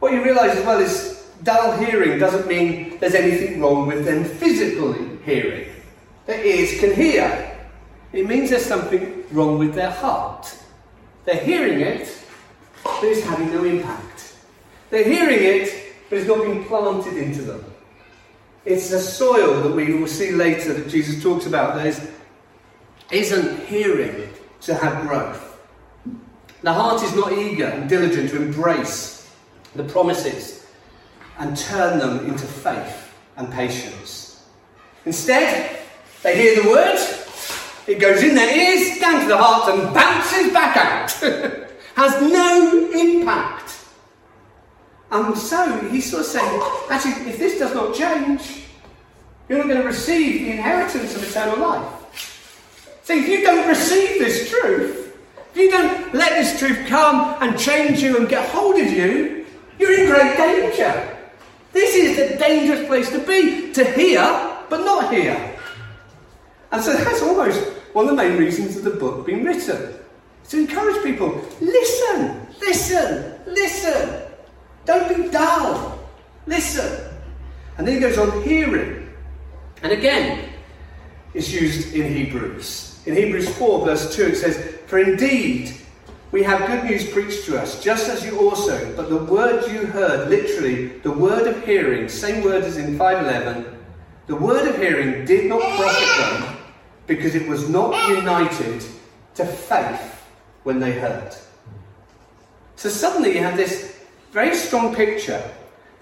What 0.00 0.12
you 0.12 0.22
realise 0.22 0.52
as 0.52 0.64
well 0.64 0.80
is 0.80 1.17
dull 1.42 1.76
hearing 1.76 2.18
doesn't 2.18 2.46
mean 2.46 2.98
there's 2.98 3.14
anything 3.14 3.60
wrong 3.60 3.86
with 3.86 4.04
them 4.04 4.24
physically 4.24 5.18
hearing. 5.24 5.68
Their 6.26 6.44
ears 6.44 6.80
can 6.80 6.94
hear. 6.94 7.56
It 8.12 8.26
means 8.26 8.50
there's 8.50 8.64
something 8.64 9.24
wrong 9.30 9.58
with 9.58 9.74
their 9.74 9.90
heart. 9.90 10.56
They're 11.24 11.36
hearing 11.36 11.80
it, 11.80 12.08
but 12.82 13.04
it's 13.04 13.26
having 13.26 13.52
no 13.52 13.64
impact. 13.64 14.34
They're 14.90 15.04
hearing 15.04 15.38
it, 15.38 15.94
but 16.08 16.18
it's 16.18 16.28
not 16.28 16.42
being 16.42 16.64
planted 16.64 17.16
into 17.16 17.42
them. 17.42 17.64
It's 18.64 18.90
the 18.90 18.98
soil 18.98 19.62
that 19.62 19.72
we 19.74 19.94
will 19.94 20.06
see 20.06 20.32
later 20.32 20.72
that 20.74 20.88
Jesus 20.88 21.22
talks 21.22 21.46
about 21.46 21.76
that 21.76 21.86
is, 21.86 22.10
isn't 23.10 23.66
hearing 23.66 24.28
to 24.62 24.74
have 24.74 25.06
growth. 25.06 25.58
The 26.62 26.72
heart 26.72 27.02
is 27.02 27.14
not 27.14 27.32
eager 27.32 27.66
and 27.66 27.88
diligent 27.88 28.30
to 28.30 28.42
embrace 28.42 29.30
the 29.74 29.84
promises 29.84 30.66
and 31.38 31.56
turn 31.56 31.98
them 31.98 32.26
into 32.26 32.46
faith 32.46 33.14
and 33.36 33.50
patience. 33.52 34.44
Instead, 35.04 35.78
they 36.22 36.36
hear 36.36 36.62
the 36.62 36.68
word, 36.68 36.98
it 37.86 38.00
goes 38.00 38.22
in 38.22 38.34
their 38.34 38.54
ears, 38.54 38.98
down 39.00 39.22
to 39.22 39.28
the 39.28 39.36
heart, 39.36 39.72
and 39.72 39.94
bounces 39.94 40.52
back 40.52 40.76
out. 40.76 41.10
Has 41.94 42.20
no 42.20 42.90
impact. 42.92 43.78
And 45.10 45.36
so 45.36 45.88
he's 45.88 46.10
sort 46.10 46.20
of 46.20 46.26
saying, 46.26 46.62
actually, 46.90 47.30
if 47.30 47.38
this 47.38 47.58
does 47.58 47.74
not 47.74 47.94
change, 47.94 48.64
you're 49.48 49.58
not 49.58 49.68
going 49.68 49.80
to 49.80 49.86
receive 49.86 50.42
the 50.42 50.50
inheritance 50.50 51.16
of 51.16 51.28
eternal 51.28 51.58
life. 51.58 53.00
So 53.04 53.14
if 53.14 53.26
you 53.26 53.42
don't 53.42 53.66
receive 53.66 54.18
this 54.18 54.50
truth, 54.50 55.16
if 55.52 55.56
you 55.56 55.70
don't 55.70 56.12
let 56.12 56.32
this 56.32 56.58
truth 56.58 56.86
come 56.86 57.36
and 57.40 57.58
change 57.58 58.02
you 58.02 58.18
and 58.18 58.28
get 58.28 58.50
hold 58.50 58.78
of 58.78 58.92
you, 58.92 59.46
you're 59.78 59.98
in 59.98 60.10
great 60.10 60.36
danger. 60.36 61.17
This 61.78 61.94
is 61.94 62.16
the 62.16 62.36
dangerous 62.38 62.88
place 62.88 63.08
to 63.10 63.20
be, 63.20 63.72
to 63.72 63.84
hear, 63.92 64.18
but 64.68 64.80
not 64.80 65.14
hear. 65.14 65.56
And 66.72 66.82
so 66.82 66.92
that's 66.92 67.22
almost 67.22 67.60
one 67.92 68.08
of 68.08 68.10
the 68.10 68.16
main 68.16 68.36
reasons 68.36 68.76
of 68.76 68.82
the 68.82 68.90
book 68.90 69.24
being 69.24 69.44
written. 69.44 69.94
To 70.48 70.58
encourage 70.58 71.04
people, 71.04 71.40
listen, 71.60 72.48
listen, 72.58 73.38
listen. 73.46 74.22
Don't 74.86 75.08
be 75.08 75.30
dull. 75.30 76.00
Listen. 76.48 77.12
And 77.76 77.86
then 77.86 77.94
he 77.94 78.00
goes 78.00 78.18
on 78.18 78.42
hearing. 78.42 79.14
And 79.84 79.92
again, 79.92 80.50
it's 81.32 81.52
used 81.52 81.94
in 81.94 82.12
Hebrews. 82.12 83.02
In 83.06 83.14
Hebrews 83.14 83.56
4, 83.56 83.86
verse 83.86 84.16
2, 84.16 84.26
it 84.26 84.34
says, 84.34 84.78
For 84.88 84.98
indeed, 84.98 85.72
we 86.30 86.42
have 86.42 86.66
good 86.66 86.84
news 86.84 87.08
preached 87.08 87.46
to 87.46 87.58
us, 87.58 87.82
just 87.82 88.08
as 88.08 88.24
you 88.24 88.38
also, 88.38 88.94
but 88.94 89.08
the 89.08 89.16
word 89.16 89.70
you 89.70 89.86
heard, 89.86 90.28
literally, 90.28 90.88
the 90.98 91.10
word 91.10 91.46
of 91.46 91.64
hearing, 91.64 92.08
same 92.08 92.44
word 92.44 92.64
as 92.64 92.76
in 92.76 92.98
511, 92.98 93.78
the 94.26 94.36
word 94.36 94.68
of 94.68 94.76
hearing 94.76 95.24
did 95.24 95.46
not 95.46 95.62
profit 95.78 96.18
them 96.18 96.56
because 97.06 97.34
it 97.34 97.48
was 97.48 97.70
not 97.70 98.08
united 98.10 98.84
to 99.36 99.46
faith 99.46 100.26
when 100.64 100.78
they 100.78 100.92
heard. 100.92 101.34
So 102.76 102.90
suddenly 102.90 103.34
you 103.34 103.42
have 103.42 103.56
this 103.56 103.98
very 104.30 104.54
strong 104.54 104.94
picture. 104.94 105.42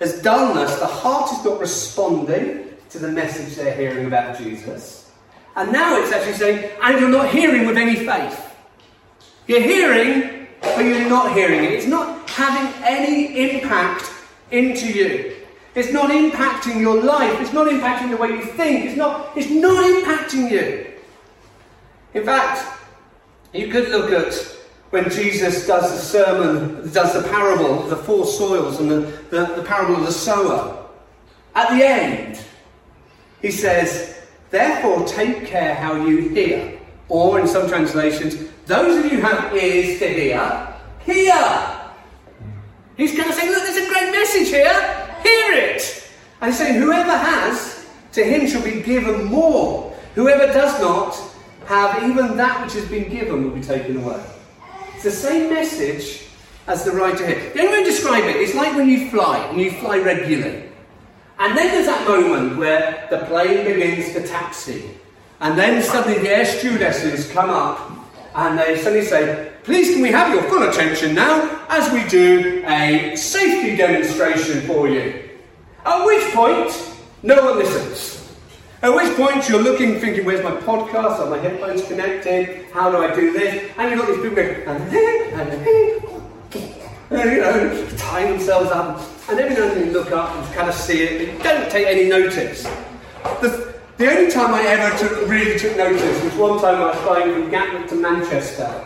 There's 0.01 0.21
dullness, 0.23 0.79
the 0.81 0.87
heart 0.87 1.33
is 1.33 1.45
not 1.45 1.61
responding 1.61 2.75
to 2.91 2.99
the 2.99 3.13
message 3.13 3.55
they're 3.55 3.75
hearing 3.75 4.07
about 4.07 4.39
Jesus. 4.39 5.13
And 5.55 5.73
now 5.73 6.03
it's 6.03 6.13
actually 6.13 6.35
saying, 6.35 6.71
and 6.83 7.01
you're 7.01 7.09
not 7.09 7.31
hearing 7.31 7.65
with 7.65 7.79
any 7.79 7.95
faith. 7.95 8.46
You're 9.47 9.63
hearing, 9.63 10.49
but 10.61 10.85
you're 10.85 11.09
not 11.09 11.33
hearing 11.35 11.65
it. 11.65 11.73
It's 11.73 11.87
not 11.87 12.29
having 12.31 12.83
any 12.85 13.53
impact 13.53 14.11
into 14.51 14.87
you. 14.87 15.37
It's 15.75 15.93
not 15.93 16.11
impacting 16.11 16.81
your 16.81 17.03
life. 17.03 17.41
It's 17.41 17.53
not 17.53 17.69
impacting 17.69 18.11
the 18.11 18.17
way 18.17 18.31
you 18.31 18.43
think. 18.43 18.87
It's 18.87 18.97
not, 18.97 19.37
it's 19.37 19.51
not 19.51 19.85
impacting 19.85 20.51
you. 20.51 20.93
In 22.15 22.25
fact, 22.25 22.81
you 23.53 23.69
could 23.69 23.91
look 23.91 24.11
at 24.11 24.35
when 24.91 25.11
Jesus 25.11 25.67
does 25.67 25.93
the 25.93 25.99
sermon, 25.99 26.91
does 26.93 27.13
the 27.13 27.29
parable 27.29 27.83
of 27.83 27.91
the 27.91 27.97
four 27.97 28.25
soils 28.25 28.81
and 28.81 28.91
the, 28.91 29.01
the, 29.31 29.55
the 29.57 29.63
parable 29.63 29.97
of 29.97 30.07
the 30.07 30.13
sower. 30.13 30.87
At 31.55 31.77
the 31.77 31.85
end, 31.85 32.41
he 33.43 33.51
says, 33.51 34.19
Therefore 34.51 35.05
take 35.07 35.47
care 35.47 35.75
how 35.75 36.07
you 36.07 36.29
hear. 36.31 36.76
Or 37.09 37.39
in 37.41 37.47
some 37.47 37.69
translations, 37.69 38.37
those 38.67 38.99
of 38.99 39.11
you 39.11 39.19
who 39.19 39.23
have 39.23 39.55
ears 39.55 39.99
to 40.01 40.09
hear, 40.09 40.75
hear. 41.05 41.81
He's 42.97 43.17
kind 43.17 43.29
of 43.29 43.35
saying, 43.35 43.53
look, 43.53 43.63
there's 43.63 43.87
a 43.87 43.89
great 43.89 44.11
message 44.11 44.49
here. 44.49 44.73
Hear 45.23 45.53
it. 45.53 46.11
And 46.41 46.51
he's 46.51 46.59
saying, 46.59 46.81
whoever 46.81 47.17
has, 47.17 47.87
to 48.13 48.25
him 48.25 48.49
shall 48.49 48.63
be 48.63 48.83
given 48.83 49.25
more. 49.25 49.95
Whoever 50.15 50.53
does 50.53 50.81
not 50.81 51.17
have, 51.67 52.03
even 52.03 52.37
that 52.37 52.65
which 52.65 52.73
has 52.75 52.89
been 52.89 53.11
given 53.11 53.45
will 53.45 53.51
be 53.51 53.61
taken 53.61 53.99
away. 53.99 54.23
It's 54.95 55.05
the 55.05 55.11
same 55.11 55.53
message 55.53 56.27
as 56.67 56.85
the 56.85 56.93
writer 56.93 57.27
here. 57.27 57.53
The 57.53 57.61
only 57.61 57.73
way 57.73 57.85
to 57.85 57.91
describe 57.91 58.25
it, 58.25 58.37
it's 58.37 58.55
like 58.55 58.75
when 58.75 58.89
you 58.89 59.11
fly, 59.11 59.39
and 59.47 59.61
you 59.61 59.71
fly 59.73 59.99
regularly. 59.99 60.65
And 61.39 61.57
then 61.57 61.67
there's 61.69 61.87
that 61.87 62.09
moment 62.09 62.57
where 62.57 63.07
the 63.11 63.19
plane 63.27 63.67
begins 63.67 64.13
to 64.15 64.27
taxi. 64.27 64.91
And 65.41 65.59
then 65.59 65.83
suddenly 65.83 66.19
the 66.19 66.31
air 66.31 66.47
stewardesses 66.47 67.31
come 67.31 67.51
up 67.51 67.91
and 68.35 68.59
they 68.59 68.77
suddenly 68.79 69.05
say, 69.05 69.53
Please, 69.65 69.95
can 69.95 70.03
we 70.03 70.11
have 70.11 70.33
your 70.33 70.43
full 70.45 70.63
attention 70.69 71.15
now 71.15 71.67
as 71.69 71.93
we 71.93 72.09
do 72.09 72.63
a 72.67 73.17
safety 73.17 73.77
demonstration 73.77 74.61
for 74.63 74.89
you? 74.89 75.29
At 75.85 76.05
which 76.05 76.33
point, 76.33 76.95
no 77.23 77.45
one 77.45 77.59
listens. 77.59 78.17
At 78.83 78.95
which 78.95 79.17
point, 79.17 79.49
you're 79.49 79.63
looking, 79.63 79.99
thinking, 79.99 80.25
Where's 80.25 80.45
my 80.45 80.53
podcast? 80.53 81.19
Are 81.19 81.31
my 81.31 81.39
headphones 81.39 81.87
connected? 81.87 82.67
How 82.73 82.91
do 82.91 82.99
I 82.99 83.15
do 83.15 83.33
this? 83.33 83.71
And 83.77 83.91
you've 83.91 84.01
got 84.01 84.09
these 84.09 84.17
people 84.23 84.37
going, 84.37 84.63
and, 84.67 84.83
and, 85.51 85.67
you 87.11 87.41
know, 87.41 87.89
tying 87.97 88.33
themselves 88.33 88.71
up. 88.71 89.01
And 89.29 89.41
every 89.41 89.57
now 89.57 89.69
and 89.69 89.77
then 89.77 89.87
you 89.87 89.93
look 89.93 90.13
up 90.13 90.31
and 90.37 90.55
kind 90.55 90.69
of 90.69 90.75
see 90.75 91.03
it, 91.03 91.19
but 91.19 91.35
you 91.35 91.43
don't 91.43 91.71
take 91.71 91.87
any 91.87 92.09
notice. 92.09 92.63
The, 93.41 93.76
the 93.99 94.11
only 94.11 94.31
time 94.31 94.53
I 94.53 94.63
ever 94.63 94.99
took, 94.99 95.27
really 95.27 95.59
took 95.59 95.75
notice 95.77 96.23
was 96.23 96.35
one 96.35 96.61
time 96.61 96.83
I 96.83 96.87
was 96.89 96.97
flying 96.99 97.33
from 97.33 97.51
Gatwick 97.51 97.89
to 97.89 97.95
Manchester, 97.95 98.85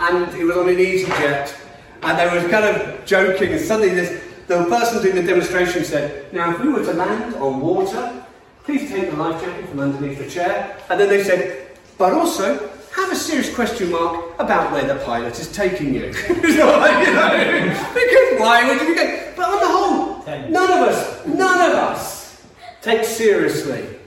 and 0.00 0.34
it 0.34 0.44
was 0.44 0.56
on 0.56 0.68
an 0.68 0.74
EasyJet, 0.74 1.54
and 2.02 2.18
they 2.18 2.24
were 2.26 2.48
kind 2.48 2.64
of 2.64 3.04
joking, 3.04 3.52
and 3.52 3.60
suddenly 3.60 3.94
this, 3.94 4.24
the 4.48 4.64
person 4.64 5.02
doing 5.02 5.14
the 5.14 5.22
demonstration 5.22 5.84
said, 5.84 6.32
Now, 6.32 6.50
if 6.52 6.60
we 6.60 6.68
were 6.68 6.84
to 6.84 6.92
land 6.94 7.36
on 7.36 7.60
water, 7.60 8.24
please 8.64 8.90
take 8.90 9.10
the 9.10 9.16
life 9.16 9.40
jacket 9.40 9.68
from 9.68 9.78
underneath 9.78 10.18
the 10.18 10.28
chair. 10.28 10.76
And 10.90 10.98
then 10.98 11.08
they 11.08 11.22
said, 11.22 11.68
But 11.96 12.12
also, 12.12 12.68
have 12.96 13.12
a 13.12 13.14
serious 13.14 13.54
question 13.54 13.92
mark 13.92 14.34
about 14.40 14.72
where 14.72 14.84
the 14.84 14.96
pilot 15.04 15.38
is 15.38 15.52
taking 15.52 15.94
you. 15.94 16.06
you 16.28 16.56
know, 16.56 16.80
because 17.94 18.40
why 18.40 18.64
would 18.66 18.80
you 18.80 18.88
be 18.88 18.94
going? 18.96 19.32
But 19.36 19.48
on 19.48 19.60
the 19.60 19.68
whole, 19.68 20.50
none 20.50 20.72
of 20.72 20.88
us, 20.88 21.26
none 21.26 21.70
of 21.70 21.76
us 21.76 22.42
take 22.82 23.04
seriously 23.04 23.99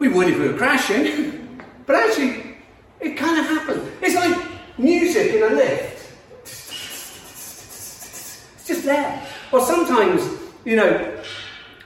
we 0.00 0.08
would 0.08 0.28
if 0.28 0.38
we 0.38 0.48
were 0.48 0.56
crashing, 0.56 1.62
but 1.86 1.94
actually, 1.94 2.56
it 2.98 3.16
kind 3.16 3.38
of 3.38 3.46
happens. 3.46 3.88
It's 4.02 4.16
like 4.16 4.36
music 4.78 5.34
in 5.34 5.42
a 5.44 5.54
lift. 5.54 6.10
It's 8.56 8.66
just 8.66 8.84
there. 8.84 9.22
Or 9.52 9.60
sometimes, 9.60 10.28
you 10.64 10.76
know, 10.76 11.22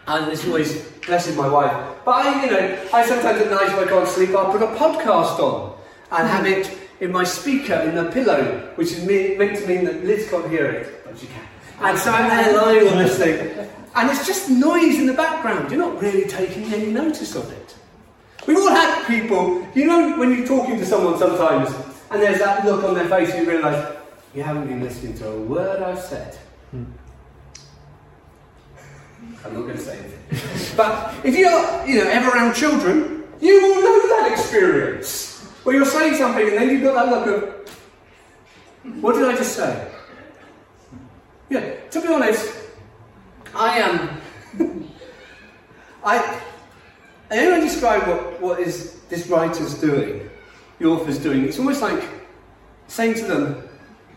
and 0.07 0.31
this 0.31 0.47
always 0.47 0.83
blesses 1.07 1.37
my 1.37 1.49
wife, 1.49 1.73
but 2.05 2.13
I, 2.13 2.45
you 2.45 2.51
know, 2.51 2.89
I 2.93 3.05
sometimes 3.05 3.41
at 3.41 3.51
night 3.51 3.77
when 3.77 3.89
I 3.89 3.91
can't 3.91 4.09
sleep, 4.09 4.31
I'll 4.31 4.53
put 4.53 4.63
a 4.63 4.69
podcast 4.69 5.39
on 5.41 5.77
and 6.13 6.29
have 6.29 6.47
it 6.47 6.79
in 7.01 7.11
my 7.11 7.25
speaker 7.25 7.75
in 7.75 7.95
the 7.97 8.11
pillow, 8.13 8.73
which 8.77 8.93
is 8.93 9.05
meant 9.05 9.59
to 9.59 9.67
mean 9.67 9.85
that 9.87 10.05
Liz 10.05 10.29
can't 10.31 10.49
hear 10.49 10.67
it, 10.67 11.05
but 11.05 11.19
she 11.19 11.27
can. 11.27 11.43
And 11.81 11.99
so 11.99 12.13
I'm 12.13 12.29
there 12.29 12.57
lying 12.57 12.89
on 12.89 12.99
this 12.99 13.19
thing, 13.19 13.69
and 13.97 14.11
it's 14.11 14.25
just 14.27 14.49
noise 14.49 14.99
in 14.99 15.07
the 15.07 15.15
background. 15.15 15.71
You're 15.71 15.81
not 15.81 16.01
really 16.01 16.29
taking 16.29 16.73
any 16.73 16.93
notice 16.93 17.35
of 17.35 17.51
it. 17.51 17.75
We've 18.47 18.59
all 18.59 18.69
had 18.69 19.07
people, 19.07 19.67
you 19.75 19.87
know, 19.87 20.19
when 20.19 20.37
you're 20.37 20.47
talking 20.47 20.79
to 20.79 20.87
someone 20.87 21.19
sometimes 21.19 21.75
and 22.11 22.23
there's 22.23 22.39
that 22.39 22.65
look 22.65 22.85
on 22.85 22.95
their 22.95 23.09
face, 23.09 23.35
you 23.35 23.49
realise 23.49 23.97
you 24.35 24.43
haven't 24.43 24.69
been 24.69 24.83
listening 24.83 25.17
to 25.19 25.29
a 25.29 25.41
word 25.41 25.83
I've 25.83 26.01
said. 26.01 26.35
Hmm. 26.71 26.85
I'm 29.45 29.55
not 29.55 29.63
going 29.63 29.77
to 29.77 29.81
say 29.81 29.99
anything. 29.99 30.77
but 30.77 31.15
if 31.25 31.37
you're, 31.37 31.87
you 31.87 32.05
know, 32.05 32.11
ever 32.11 32.31
around 32.31 32.55
children, 32.55 33.25
you 33.41 33.63
will 33.63 33.83
know 33.83 34.09
that 34.09 34.33
experience. 34.33 35.43
Where 35.65 35.77
you're 35.77 35.87
saying 35.87 36.17
something 36.17 36.47
and 36.47 36.57
then 36.57 36.71
you've 36.71 36.83
got 36.83 36.95
that 36.95 37.27
look 37.27 37.27
of, 37.27 39.03
what 39.03 39.15
did 39.15 39.25
I 39.25 39.37
just 39.37 39.57
say? 39.57 39.91
Yeah, 41.49 41.75
to 41.91 42.01
be 42.01 42.09
honest, 42.09 42.55
I 43.55 43.79
am. 43.79 44.21
Um, 44.61 44.91
I. 46.05 46.41
I 47.31 47.47
only 47.47 47.67
describe 47.67 48.07
what, 48.07 48.41
what 48.41 48.61
is 48.61 49.01
this 49.09 49.27
writer's 49.29 49.75
doing, 49.81 50.29
the 50.79 50.87
author's 50.87 51.19
doing. 51.19 51.45
It's 51.45 51.59
almost 51.59 51.83
like 51.83 52.03
saying 52.87 53.15
to 53.15 53.25
them, 53.25 53.69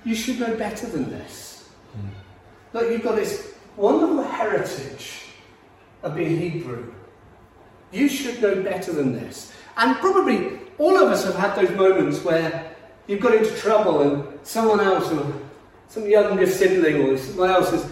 you 0.04 0.16
should 0.16 0.40
know 0.40 0.56
better 0.56 0.88
than 0.88 1.10
this. 1.10 1.70
Mm. 1.98 2.10
Look, 2.74 2.92
you've 2.92 3.04
got 3.04 3.16
this 3.16 3.54
wonderful 3.76 4.24
heritage 4.24 5.24
of 6.04 6.16
being 6.16 6.38
Hebrew. 6.38 6.94
You 7.92 8.10
should 8.10 8.42
know 8.42 8.62
better 8.62 8.92
than 8.92 9.14
this. 9.14 9.54
And 9.78 9.96
probably 9.98 10.60
all 10.78 10.98
of 10.98 11.10
us 11.10 11.24
have 11.26 11.36
had 11.36 11.56
those 11.56 11.76
moments 11.76 12.24
where 12.24 12.76
you've 13.08 13.22
got 13.22 13.36
into 13.36 13.56
trouble 13.56 14.02
and 14.02 14.40
someone 14.44 14.80
else, 14.80 15.12
or 15.12 15.34
some 15.88 16.08
younger 16.10 16.46
sibling, 16.46 17.08
or 17.08 17.18
someone 17.18 17.50
else 17.50 17.72
is, 17.72 17.90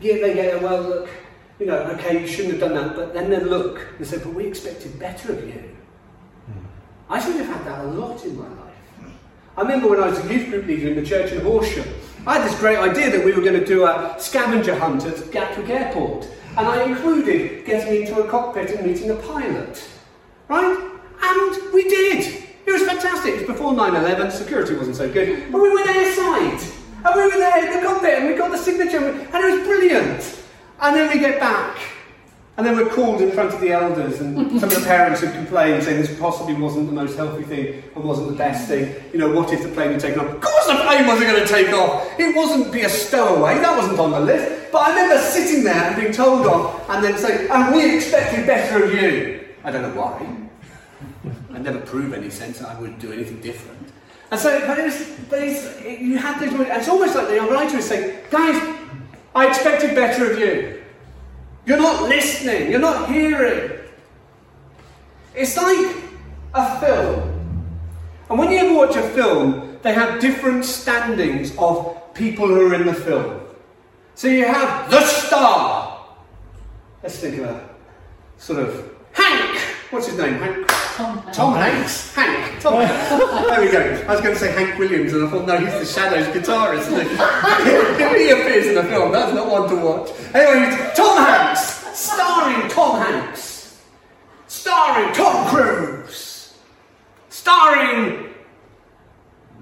yeah, 0.00 0.14
they 0.14 0.34
get, 0.34 0.56
a 0.56 0.64
well, 0.64 0.82
look, 0.82 1.08
you 1.58 1.66
know, 1.66 1.78
okay, 1.92 2.20
you 2.20 2.26
shouldn't 2.26 2.52
have 2.52 2.60
done 2.60 2.74
that, 2.74 2.96
but 2.96 3.14
then 3.14 3.30
they 3.30 3.40
look 3.40 3.86
and 3.98 4.06
say, 4.06 4.18
but 4.18 4.34
we 4.34 4.46
expected 4.46 4.98
better 4.98 5.32
of 5.32 5.46
you. 5.46 5.62
Mm. 6.50 6.64
I 7.08 7.20
should 7.20 7.36
have 7.36 7.46
had 7.46 7.64
that 7.66 7.84
a 7.84 7.88
lot 7.88 8.24
in 8.24 8.36
my 8.36 8.48
life. 8.48 8.64
I 9.56 9.62
remember 9.62 9.88
when 9.88 10.00
I 10.00 10.08
was 10.08 10.18
a 10.18 10.32
youth 10.32 10.50
group 10.50 10.66
leader 10.66 10.88
in 10.88 10.96
the 10.96 11.06
church 11.06 11.30
in 11.30 11.40
Horsham, 11.40 11.86
I 12.26 12.38
had 12.38 12.50
this 12.50 12.58
great 12.58 12.78
idea 12.78 13.10
that 13.10 13.24
we 13.24 13.32
were 13.32 13.42
going 13.42 13.58
to 13.58 13.64
do 13.64 13.84
a 13.84 14.16
scavenger 14.18 14.74
hunt 14.74 15.04
at 15.04 15.30
Gatwick 15.30 15.68
Airport. 15.68 16.26
And 16.56 16.66
I 16.66 16.84
included 16.84 17.64
getting 17.66 18.02
into 18.02 18.20
a 18.20 18.28
cockpit 18.28 18.70
and 18.70 18.86
meeting 18.86 19.10
a 19.10 19.16
pilot. 19.16 19.86
Right? 20.48 20.90
And 21.22 21.72
we 21.72 21.88
did. 21.88 22.44
It 22.66 22.72
was 22.72 22.82
fantastic. 22.82 23.34
It 23.34 23.38
was 23.40 23.46
before 23.46 23.74
9 23.74 23.94
11, 23.94 24.30
security 24.30 24.74
wasn't 24.74 24.96
so 24.96 25.12
good. 25.12 25.52
But 25.52 25.60
we 25.60 25.72
went 25.72 25.88
airside. 25.88 26.80
And 27.04 27.14
we 27.14 27.22
were 27.22 27.38
there 27.38 27.66
in 27.66 27.80
the 27.80 27.86
cockpit 27.86 28.18
and 28.18 28.28
we 28.28 28.34
got 28.34 28.50
the 28.50 28.58
signature 28.58 28.98
and 28.98 29.44
it 29.44 29.58
was 29.58 29.66
brilliant. 29.66 30.43
And 30.80 30.96
then 30.96 31.10
we 31.10 31.18
get 31.18 31.40
back 31.40 31.78
and 32.56 32.64
then 32.64 32.76
we're 32.76 32.88
called 32.88 33.20
in 33.20 33.32
front 33.32 33.52
of 33.52 33.60
the 33.60 33.72
elders, 33.72 34.20
and 34.20 34.36
some 34.60 34.68
of 34.68 34.74
the 34.74 34.84
parents 34.86 35.20
have 35.22 35.34
complained, 35.34 35.82
saying 35.82 36.00
this 36.00 36.18
possibly 36.20 36.54
wasn't 36.54 36.86
the 36.86 36.92
most 36.92 37.16
healthy 37.16 37.42
thing 37.42 37.82
and 37.94 38.04
wasn't 38.04 38.28
the 38.28 38.34
best 38.34 38.68
thing. 38.68 38.94
You 39.12 39.18
know, 39.18 39.32
what 39.32 39.52
if 39.52 39.62
the 39.62 39.68
plane 39.70 39.90
had 39.90 40.00
taken 40.00 40.20
off? 40.20 40.32
Of 40.32 40.40
course 40.40 40.66
the 40.66 40.76
plane 40.84 41.06
wasn't 41.06 41.30
going 41.30 41.42
to 41.42 41.48
take 41.48 41.72
off. 41.72 42.08
It 42.18 42.34
wasn't 42.36 42.72
be 42.72 42.82
a 42.82 42.88
stowaway, 42.88 43.58
that 43.58 43.76
wasn't 43.76 43.98
on 43.98 44.12
the 44.12 44.20
list. 44.20 44.70
But 44.70 44.82
I 44.82 44.88
remember 44.90 45.18
sitting 45.18 45.64
there 45.64 45.74
and 45.74 46.00
being 46.00 46.12
told 46.12 46.46
off, 46.46 46.88
and 46.90 47.02
then 47.02 47.18
saying, 47.18 47.50
and 47.50 47.74
we 47.74 47.96
expected 47.96 48.46
better 48.46 48.84
of 48.84 48.94
you. 48.94 49.44
I 49.64 49.72
don't 49.72 49.82
know 49.82 50.00
why. 50.00 50.30
I 51.52 51.58
never 51.58 51.80
prove 51.80 52.12
any 52.12 52.30
sense 52.30 52.62
I 52.62 52.78
wouldn't 52.80 53.00
do 53.00 53.12
anything 53.12 53.40
different. 53.40 53.80
And 54.30 54.40
so, 54.40 54.60
but, 54.66 54.78
it 54.78 54.84
was, 54.84 55.16
but 55.28 55.42
it's, 55.42 55.64
it, 55.80 56.00
you 56.00 56.18
had 56.18 56.40
those 56.40 56.52
it's 56.58 56.88
almost 56.88 57.14
like 57.14 57.28
the 57.28 57.40
writer 57.40 57.78
is 57.78 57.88
saying, 57.88 58.18
guys, 58.30 58.60
I 59.34 59.48
expected 59.48 59.94
better 59.94 60.30
of 60.30 60.38
you. 60.38 60.82
You're 61.66 61.78
not 61.78 62.08
listening, 62.08 62.70
you're 62.70 62.80
not 62.80 63.10
hearing. 63.10 63.80
It's 65.34 65.56
like 65.56 65.96
a 66.54 66.80
film. 66.80 67.30
And 68.30 68.38
when 68.38 68.50
you 68.50 68.58
ever 68.58 68.74
watch 68.74 68.96
a 68.96 69.02
film, 69.02 69.78
they 69.82 69.92
have 69.92 70.20
different 70.20 70.64
standings 70.64 71.56
of 71.58 72.14
people 72.14 72.46
who 72.46 72.68
are 72.68 72.74
in 72.74 72.86
the 72.86 72.94
film. 72.94 73.40
So 74.14 74.28
you 74.28 74.44
have 74.44 74.90
the 74.90 75.00
star. 75.04 76.06
Let's 77.02 77.18
think 77.18 77.38
of 77.38 77.44
a 77.44 77.68
sort 78.38 78.60
of 78.60 78.94
Hank. 79.12 79.58
What's 79.90 80.06
his 80.08 80.18
name? 80.18 80.34
Hank. 80.34 80.83
Tom, 80.94 81.20
Tom 81.32 81.54
Hanks. 81.54 82.14
Hank. 82.14 82.62
Tom 82.62 82.74
Hanks. 82.74 83.48
there 83.48 83.60
we 83.60 83.72
go. 83.72 84.04
I 84.06 84.12
was 84.12 84.20
going 84.20 84.34
to 84.34 84.38
say 84.38 84.52
Hank 84.52 84.78
Williams, 84.78 85.12
and 85.12 85.26
I 85.26 85.28
thought, 85.28 85.44
no, 85.44 85.58
he's 85.58 85.72
the 85.72 85.84
Shadows 85.84 86.28
guitarist, 86.28 86.88
he 88.16 88.30
appears 88.30 88.66
in 88.68 88.76
the 88.76 88.84
film. 88.84 89.10
That's 89.10 89.34
not 89.34 89.50
one 89.50 89.68
to 89.70 89.74
watch. 89.74 90.10
Anyway, 90.32 90.92
Tom 90.94 91.24
Hanks, 91.24 91.98
starring 91.98 92.70
Tom 92.70 93.00
Hanks, 93.00 93.82
starring 94.46 95.12
Tom 95.14 95.48
Cruise, 95.48 96.54
starring. 97.28 98.30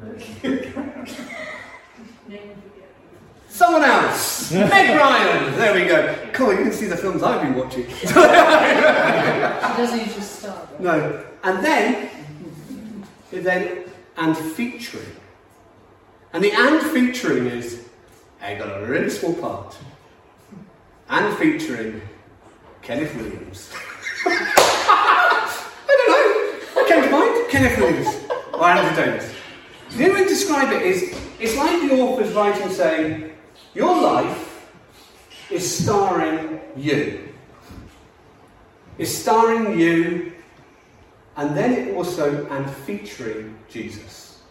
Someone 3.53 3.85
else. 3.85 4.51
Meg 4.53 4.97
Ryan. 4.97 5.53
There 5.57 5.75
we 5.75 5.85
go. 5.85 6.17
Cool, 6.33 6.53
you 6.53 6.63
can 6.63 6.73
see 6.73 6.87
the 6.87 6.97
films 6.97 7.23
I've 7.23 7.43
been 7.43 7.55
watching. 7.55 7.87
she 7.97 8.07
doesn't 8.07 9.99
usually 9.99 10.23
start. 10.23 10.81
No. 10.81 11.23
And 11.45 11.63
then, 11.63 12.09
then, 13.31 13.85
and 14.17 14.35
featuring. 14.35 15.05
And 16.33 16.43
the 16.43 16.51
and 16.51 16.81
featuring 16.93 17.47
is, 17.47 17.87
I 18.41 18.55
got 18.55 18.83
a 18.83 18.87
really 18.87 19.11
small 19.11 19.35
part. 19.35 19.77
And 21.11 21.37
featuring 21.37 22.01
Kenneth 22.81 23.15
Williams. 23.17 23.71
I 24.25 25.87
don't 25.87 26.11
know. 26.11 26.81
What 26.81 26.89
came 26.89 27.03
to 27.05 27.11
mind? 27.11 27.51
Kenneth 27.51 27.79
Williams. 27.79 28.09
Or 28.55 28.65
Andrew 28.65 29.05
Davies. 29.05 29.31
The 29.91 30.05
only 30.05 30.15
way 30.15 30.23
to 30.23 30.29
describe 30.31 30.73
it 30.73 30.81
is, 30.81 31.15
it's 31.39 31.55
like 31.55 31.83
the 31.83 32.01
author's 32.01 32.33
writing 32.33 32.71
saying, 32.71 33.33
your 33.75 34.01
life 34.01 34.71
is 35.51 35.83
starring 35.83 36.61
you. 36.77 37.29
It's 38.99 39.11
starring 39.11 39.79
you, 39.79 40.33
and 41.37 41.57
then 41.57 41.73
it 41.73 41.95
also 41.95 42.47
and 42.47 42.71
featuring 42.71 43.59
Jesus. 43.69 44.43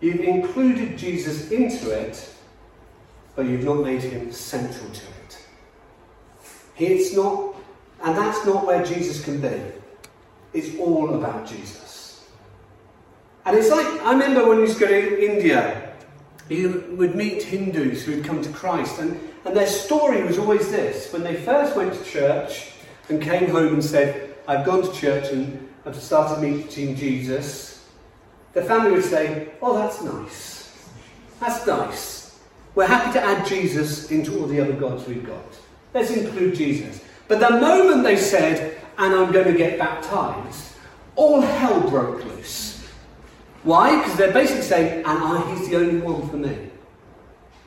You've 0.00 0.20
included 0.20 0.96
Jesus 0.96 1.50
into 1.50 1.90
it, 1.90 2.34
but 3.34 3.46
you've 3.46 3.64
not 3.64 3.82
made 3.82 4.02
him 4.02 4.30
central 4.30 4.88
to 4.90 5.02
it. 5.02 5.38
It's 6.78 7.16
not, 7.16 7.56
and 8.04 8.16
that's 8.16 8.46
not 8.46 8.64
where 8.64 8.84
Jesus 8.84 9.24
can 9.24 9.40
be. 9.40 9.60
It's 10.52 10.78
all 10.78 11.14
about 11.14 11.46
Jesus. 11.46 12.24
And 13.44 13.56
it's 13.56 13.70
like, 13.70 13.86
I 14.02 14.12
remember 14.12 14.46
when 14.48 14.58
we 14.58 14.64
used 14.64 14.78
to 14.78 14.86
go 14.86 14.88
to 14.88 15.34
India 15.34 15.87
you 16.50 16.84
would 16.96 17.14
meet 17.14 17.42
Hindus 17.42 18.04
who 18.04 18.12
had 18.12 18.24
come 18.24 18.42
to 18.42 18.50
Christ, 18.50 18.98
and, 18.98 19.20
and 19.44 19.56
their 19.56 19.66
story 19.66 20.22
was 20.24 20.38
always 20.38 20.70
this. 20.70 21.12
When 21.12 21.22
they 21.22 21.34
first 21.36 21.76
went 21.76 21.94
to 21.94 22.04
church 22.04 22.72
and 23.08 23.20
came 23.22 23.50
home 23.50 23.74
and 23.74 23.84
said, 23.84 24.36
I've 24.46 24.64
gone 24.64 24.82
to 24.82 24.92
church 24.92 25.30
and 25.32 25.68
I've 25.84 25.96
started 25.96 26.42
meeting 26.42 26.96
Jesus, 26.96 27.86
the 28.54 28.62
family 28.62 28.92
would 28.92 29.04
say, 29.04 29.48
Oh, 29.60 29.76
that's 29.76 30.02
nice. 30.02 30.88
That's 31.40 31.66
nice. 31.66 32.38
We're 32.74 32.86
happy 32.86 33.12
to 33.12 33.22
add 33.22 33.46
Jesus 33.46 34.10
into 34.10 34.38
all 34.38 34.46
the 34.46 34.60
other 34.60 34.72
gods 34.72 35.06
we've 35.06 35.26
got. 35.26 35.44
Let's 35.94 36.10
include 36.10 36.54
Jesus. 36.54 37.02
But 37.26 37.40
the 37.40 37.50
moment 37.50 38.04
they 38.04 38.16
said, 38.16 38.78
and 38.96 39.14
I'm 39.14 39.32
going 39.32 39.46
to 39.46 39.56
get 39.56 39.78
baptized, 39.78 40.74
all 41.14 41.40
hell 41.40 41.88
broke 41.88 42.24
loose. 42.24 42.77
Why? 43.68 43.98
Because 43.98 44.16
they're 44.16 44.32
basically 44.32 44.62
saying, 44.62 45.04
and 45.04 45.06
I, 45.06 45.54
he's 45.54 45.68
the 45.68 45.76
only 45.76 46.00
one 46.00 46.26
for 46.30 46.38
me. 46.38 46.70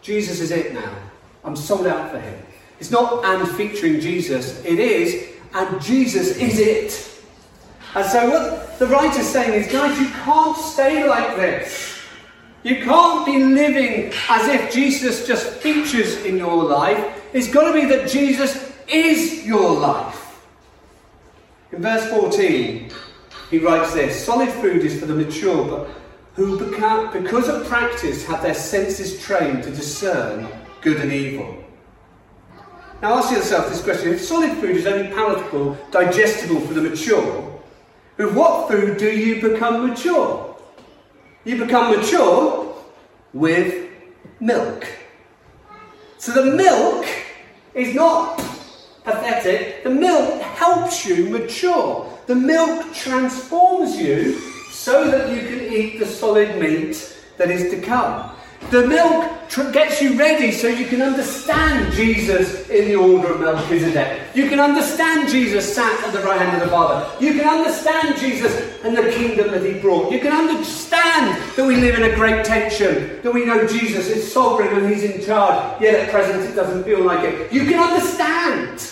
Jesus 0.02 0.40
is 0.40 0.50
it 0.50 0.74
now. 0.74 0.96
I'm 1.44 1.56
sold 1.56 1.86
out 1.86 2.10
for 2.10 2.20
him. 2.20 2.42
It's 2.80 2.90
not 2.90 3.24
and 3.24 3.48
featuring 3.50 4.00
Jesus, 4.00 4.66
it 4.66 4.80
is, 4.80 5.30
and 5.54 5.80
Jesus 5.80 6.38
is 6.38 6.58
it. 6.58 7.22
And 7.94 8.04
so 8.04 8.32
what 8.32 8.80
the 8.80 8.88
writer's 8.88 9.28
saying 9.28 9.54
is, 9.54 9.72
guys, 9.72 10.00
you 10.00 10.08
can't 10.08 10.58
stay 10.58 11.08
like 11.08 11.36
this. 11.36 12.00
You 12.64 12.78
can't 12.78 13.24
be 13.24 13.38
living 13.44 14.12
as 14.28 14.48
if 14.48 14.74
Jesus 14.74 15.28
just 15.28 15.52
features 15.58 16.26
in 16.26 16.36
your 16.36 16.64
life. 16.64 17.22
It's 17.32 17.54
got 17.54 17.72
to 17.72 17.80
be 17.80 17.86
that 17.86 18.10
Jesus 18.10 18.74
is 18.88 19.46
your 19.46 19.70
life. 19.80 20.44
In 21.72 21.84
verse 21.84 22.10
14, 22.10 22.92
he 23.52 23.60
writes 23.60 23.94
this 23.94 24.26
Solid 24.26 24.50
food 24.50 24.84
is 24.84 25.00
for 25.00 25.06
the 25.06 25.14
mature, 25.14 25.68
but 25.68 25.90
who, 26.34 26.58
because 27.12 27.50
of 27.50 27.68
practice, 27.68 28.26
have 28.26 28.42
their 28.42 28.54
senses 28.54 29.22
trained 29.22 29.64
to 29.64 29.70
discern 29.70 30.48
good 30.82 30.98
and 31.02 31.12
evil. 31.12 31.58
Now 33.02 33.16
ask 33.16 33.32
yourself 33.32 33.70
this 33.70 33.84
question 33.84 34.14
if 34.14 34.22
solid 34.22 34.58
food 34.60 34.78
is 34.78 34.88
only 34.88 35.10
palatable, 35.10 35.78
digestible 35.92 36.62
for 36.62 36.74
the 36.74 36.82
mature, 36.82 37.62
with 38.18 38.34
what 38.34 38.70
food 38.70 38.98
do 38.98 39.12
you 39.12 39.42
become 39.42 39.88
mature? 39.88 40.56
You 41.44 41.58
become 41.58 41.98
mature 41.98 42.74
with 43.34 43.90
milk. 44.40 44.88
So 46.20 46.32
the 46.32 46.56
milk 46.56 47.06
is 47.74 47.96
not 47.96 48.40
pathetic, 49.04 49.84
the 49.84 49.90
milk 49.90 50.42
helps 50.42 51.06
you 51.06 51.30
mature. 51.30 52.08
The 52.28 52.36
milk 52.36 52.94
transforms 52.94 53.98
you 53.98 54.40
so 54.72 55.10
that 55.10 55.30
you 55.30 55.42
can 55.48 55.74
eat 55.74 56.00
the 56.00 56.06
solid 56.06 56.60
meat 56.60 57.18
that 57.38 57.50
is 57.50 57.72
to 57.72 57.82
come. 57.82 58.32
The 58.72 58.88
milk 58.88 59.50
tr- 59.50 59.70
gets 59.72 60.02
you 60.02 60.18
ready 60.18 60.54
so 60.54 60.70
you 60.70 60.86
can 60.86 61.02
understand 61.02 61.92
Jesus 61.94 62.70
in 62.70 62.88
the 62.88 62.96
order 62.96 63.34
of 63.34 63.42
Melchizedek. 63.42 64.34
You 64.34 64.48
can 64.48 64.62
understand 64.62 65.28
Jesus 65.28 65.76
sat 65.76 66.02
at 66.06 66.14
the 66.14 66.22
right 66.22 66.40
hand 66.40 66.56
of 66.56 66.64
the 66.64 66.70
Father. 66.70 67.06
You 67.20 67.34
can 67.34 67.46
understand 67.46 68.18
Jesus 68.18 68.56
and 68.86 68.96
the 68.96 69.12
kingdom 69.12 69.52
that 69.52 69.66
he 69.66 69.78
brought. 69.78 70.10
You 70.10 70.20
can 70.20 70.32
understand 70.32 71.36
that 71.58 71.66
we 71.68 71.76
live 71.76 71.96
in 71.96 72.04
a 72.14 72.16
great 72.16 72.46
tension, 72.46 73.22
that 73.22 73.34
we 73.34 73.44
know 73.44 73.68
Jesus 73.68 74.08
is 74.08 74.32
sovereign 74.32 74.74
and 74.74 74.90
he's 74.90 75.04
in 75.04 75.22
charge, 75.22 75.82
yet 75.82 75.96
at 75.96 76.10
present 76.10 76.50
it 76.50 76.56
doesn't 76.56 76.86
feel 76.86 77.04
like 77.04 77.26
it. 77.26 77.52
You 77.52 77.66
can 77.66 77.78
understand 77.78 78.90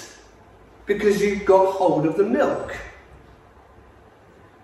because 0.88 1.22
you've 1.22 1.46
got 1.46 1.76
hold 1.76 2.06
of 2.06 2.18
the 2.18 2.26
milk. 2.26 2.76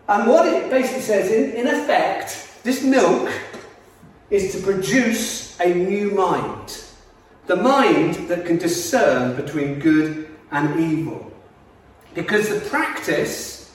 And 0.10 0.28
what 0.28 0.46
it 0.46 0.70
basically 0.70 1.04
says, 1.04 1.32
in, 1.32 1.52
in 1.52 1.68
effect, 1.68 2.50
this 2.64 2.84
milk 2.84 3.32
is 4.30 4.54
to 4.54 4.62
produce 4.62 5.60
a 5.60 5.74
new 5.74 6.12
mind. 6.12 6.84
The 7.48 7.56
mind 7.56 8.16
that 8.28 8.46
can 8.46 8.58
discern 8.58 9.36
between 9.36 9.80
good 9.80 10.30
and 10.52 10.80
evil. 10.80 11.32
Because 12.14 12.50
the 12.50 12.62
practice 12.70 13.72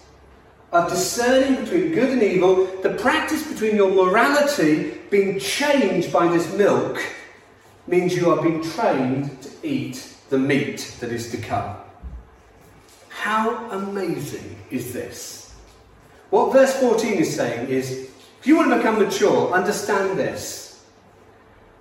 of 0.73 0.89
discerning 0.89 1.65
between 1.65 1.93
good 1.93 2.11
and 2.11 2.23
evil, 2.23 2.67
the 2.83 2.95
practice 2.95 3.47
between 3.47 3.77
your 3.77 3.91
morality 3.91 4.99
being 5.11 5.39
changed 5.39 6.13
by 6.13 6.27
this 6.29 6.53
milk, 6.55 7.01
means 7.87 8.17
you 8.17 8.31
are 8.31 8.43
being 8.43 8.63
trained 8.63 9.41
to 9.43 9.51
eat 9.63 10.15
the 10.31 10.39
meat 10.39 10.97
that 11.01 11.11
is 11.11 11.31
to 11.31 11.37
come. 11.37 11.77
How 13.09 13.71
amazing 13.71 14.57
is 14.71 14.93
this? 14.93 15.55
What 16.31 16.53
verse 16.53 16.79
14 16.79 17.15
is 17.15 17.35
saying 17.35 17.69
is 17.69 18.10
if 18.41 18.47
you 18.47 18.57
want 18.57 18.71
to 18.71 18.77
become 18.77 18.99
mature, 18.99 19.53
understand 19.53 20.19
this. 20.19 20.83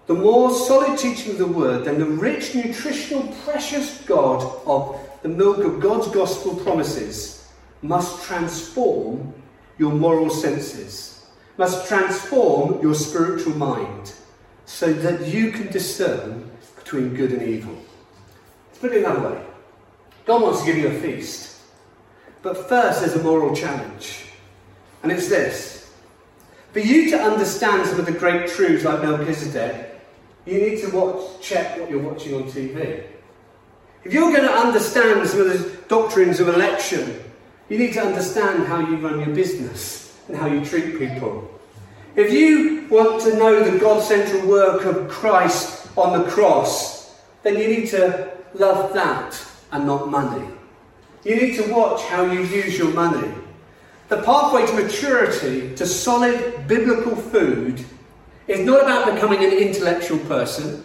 The 0.08 0.14
more 0.14 0.52
solid 0.52 0.98
teaching 0.98 1.34
of 1.34 1.38
the 1.38 1.48
word 1.48 1.86
then 1.86 2.00
the 2.00 2.06
rich, 2.06 2.56
nutritional, 2.56 3.28
precious 3.46 4.02
God 4.02 4.44
of 4.66 5.00
the 5.22 5.30
milk 5.30 5.60
of 5.60 5.80
God's 5.80 6.08
gospel 6.10 6.56
promises 6.56 7.48
must 7.82 8.26
transform 8.26 9.34
your 9.78 9.94
moral 9.94 10.30
senses, 10.30 11.28
must 11.58 11.88
transform 11.88 12.82
your 12.82 12.96
spiritual 12.96 13.56
mind, 13.56 14.14
so 14.66 14.92
that 14.92 15.28
you 15.28 15.52
can 15.52 15.68
discern 15.68 16.50
between 16.76 17.16
good 17.16 17.32
and 17.32 17.42
evil. 17.42 17.78
Let's 18.68 18.80
put 18.80 18.92
it 18.94 19.04
another 19.04 19.30
way 19.30 19.42
God 20.26 20.42
wants 20.42 20.60
to 20.60 20.66
give 20.66 20.78
you 20.78 20.88
a 20.90 21.00
feast. 21.00 21.58
But 22.42 22.70
first, 22.70 23.02
there's 23.02 23.16
a 23.16 23.24
moral 23.24 23.56
challenge. 23.56 24.26
And 25.02 25.12
it's 25.12 25.28
this 25.28 25.79
For 26.72 26.80
you 26.80 27.10
to 27.12 27.18
understand 27.20 27.88
some 27.88 28.00
of 28.00 28.06
the 28.06 28.12
great 28.12 28.50
truths 28.50 28.86
like 28.86 29.02
Melchizedek, 29.02 30.02
you 30.46 30.62
need 30.62 30.82
to 30.82 30.90
watch, 30.92 31.42
check 31.42 31.80
what 31.80 31.90
you're 31.90 32.02
watching 32.02 32.36
on 32.36 32.44
TV. 32.44 33.04
If 34.04 34.14
you're 34.14 34.32
going 34.32 34.48
to 34.48 34.54
understand 34.54 35.28
some 35.28 35.42
of 35.42 35.48
the 35.48 35.78
doctrines 35.88 36.40
of 36.40 36.48
election, 36.50 37.22
you 37.70 37.78
need 37.78 37.94
to 37.94 38.02
understand 38.02 38.68
how 38.68 38.80
you 38.80 38.98
run 38.98 39.20
your 39.20 39.36
business 39.36 40.18
and 40.28 40.38
how 40.38 40.48
you 40.48 40.64
treat 40.64 40.98
people. 40.98 41.50
If 42.16 42.32
you 42.32 42.88
want 42.90 43.22
to 43.24 43.36
know 43.38 43.64
the 43.70 43.78
God 43.78 44.02
central 44.02 44.48
work 44.48 44.86
of 44.86 45.10
Christ 45.10 45.88
on 45.98 46.20
the 46.20 46.30
cross, 46.30 47.20
then 47.44 47.58
you 47.58 47.68
need 47.68 47.88
to 47.90 48.32
love 48.54 48.94
that 48.94 49.40
and 49.72 49.86
not 49.86 50.10
money. 50.10 50.48
You 51.24 51.36
need 51.36 51.56
to 51.58 51.72
watch 51.74 52.02
how 52.04 52.24
you 52.24 52.42
use 52.42 52.78
your 52.78 52.94
money. 52.94 53.32
The 54.10 54.24
pathway 54.24 54.66
to 54.66 54.74
maturity, 54.74 55.76
to 55.76 55.86
solid 55.86 56.68
biblical 56.68 57.16
food, 57.16 57.86
is 58.48 58.66
not 58.66 58.82
about 58.82 59.14
becoming 59.14 59.44
an 59.44 59.54
intellectual 59.54 60.18
person, 60.20 60.84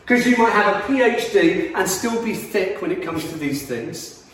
because 0.00 0.26
you 0.26 0.38
might 0.38 0.52
have 0.52 0.76
a 0.76 0.80
PhD 0.86 1.74
and 1.74 1.88
still 1.88 2.24
be 2.24 2.34
thick 2.34 2.80
when 2.80 2.90
it 2.90 3.02
comes 3.02 3.28
to 3.28 3.36
these 3.36 3.66
things. 3.66 4.26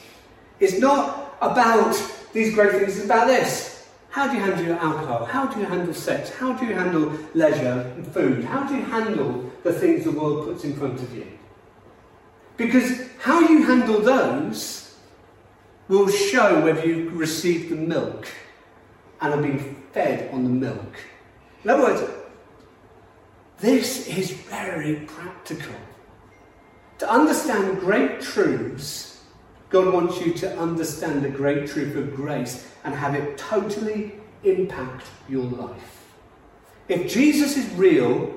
It's 0.61 0.79
not 0.79 1.37
about 1.43 2.01
these 2.33 2.55
great 2.55 2.73
things, 2.73 2.97
it's 2.97 3.05
about 3.05 3.27
this. 3.27 3.89
How 4.11 4.29
do 4.29 4.37
you 4.37 4.43
handle 4.43 4.65
your 4.65 4.79
alcohol? 4.79 5.25
How 5.25 5.47
do 5.47 5.59
you 5.59 5.67
handle 5.67 5.93
sex? 5.93 6.31
How 6.31 6.53
do 6.53 6.65
you 6.65 6.75
handle 6.75 7.13
leisure 7.35 7.93
and 7.97 8.07
food? 8.07 8.45
How 8.45 8.63
do 8.63 8.77
you 8.77 8.83
handle 8.83 9.51
the 9.65 9.73
things 9.73 10.05
the 10.05 10.13
world 10.13 10.47
puts 10.47 10.65
in 10.65 10.77
front 10.77 11.01
of 11.03 11.15
you? 11.15 11.27
Because 12.57 13.03
how 13.19 13.41
you 13.41 13.65
handle 13.65 14.01
those 14.01 14.88
will 15.89 16.09
show 16.09 16.63
whether 16.63 16.87
you've 16.87 17.17
received 17.17 17.71
the 17.71 17.77
milk 17.77 18.29
and 19.21 19.33
have 19.33 19.43
been 19.43 19.77
fed 19.93 20.33
on 20.33 20.45
the 20.45 20.51
milk. 20.51 20.97
In 21.65 21.71
other 21.71 21.83
words, 21.83 22.11
this 23.59 24.07
is 24.07 24.31
very 24.31 24.97
practical. 25.07 25.75
To 26.99 27.11
understand 27.11 27.81
great 27.81 28.21
truths, 28.21 29.23
God 29.71 29.93
wants 29.93 30.21
you 30.21 30.33
to 30.35 30.59
understand 30.59 31.23
the 31.23 31.29
great 31.29 31.69
truth 31.69 31.97
of 31.97 32.15
grace 32.15 32.69
and 32.85 32.95
have 32.95 33.15
it 33.15 33.37
totally 33.37 34.15
impact 34.45 35.07
your 35.29 35.45
life. 35.45 36.15
If 36.89 37.13
Jesus 37.13 37.57
is 37.57 37.71
real, 37.75 38.35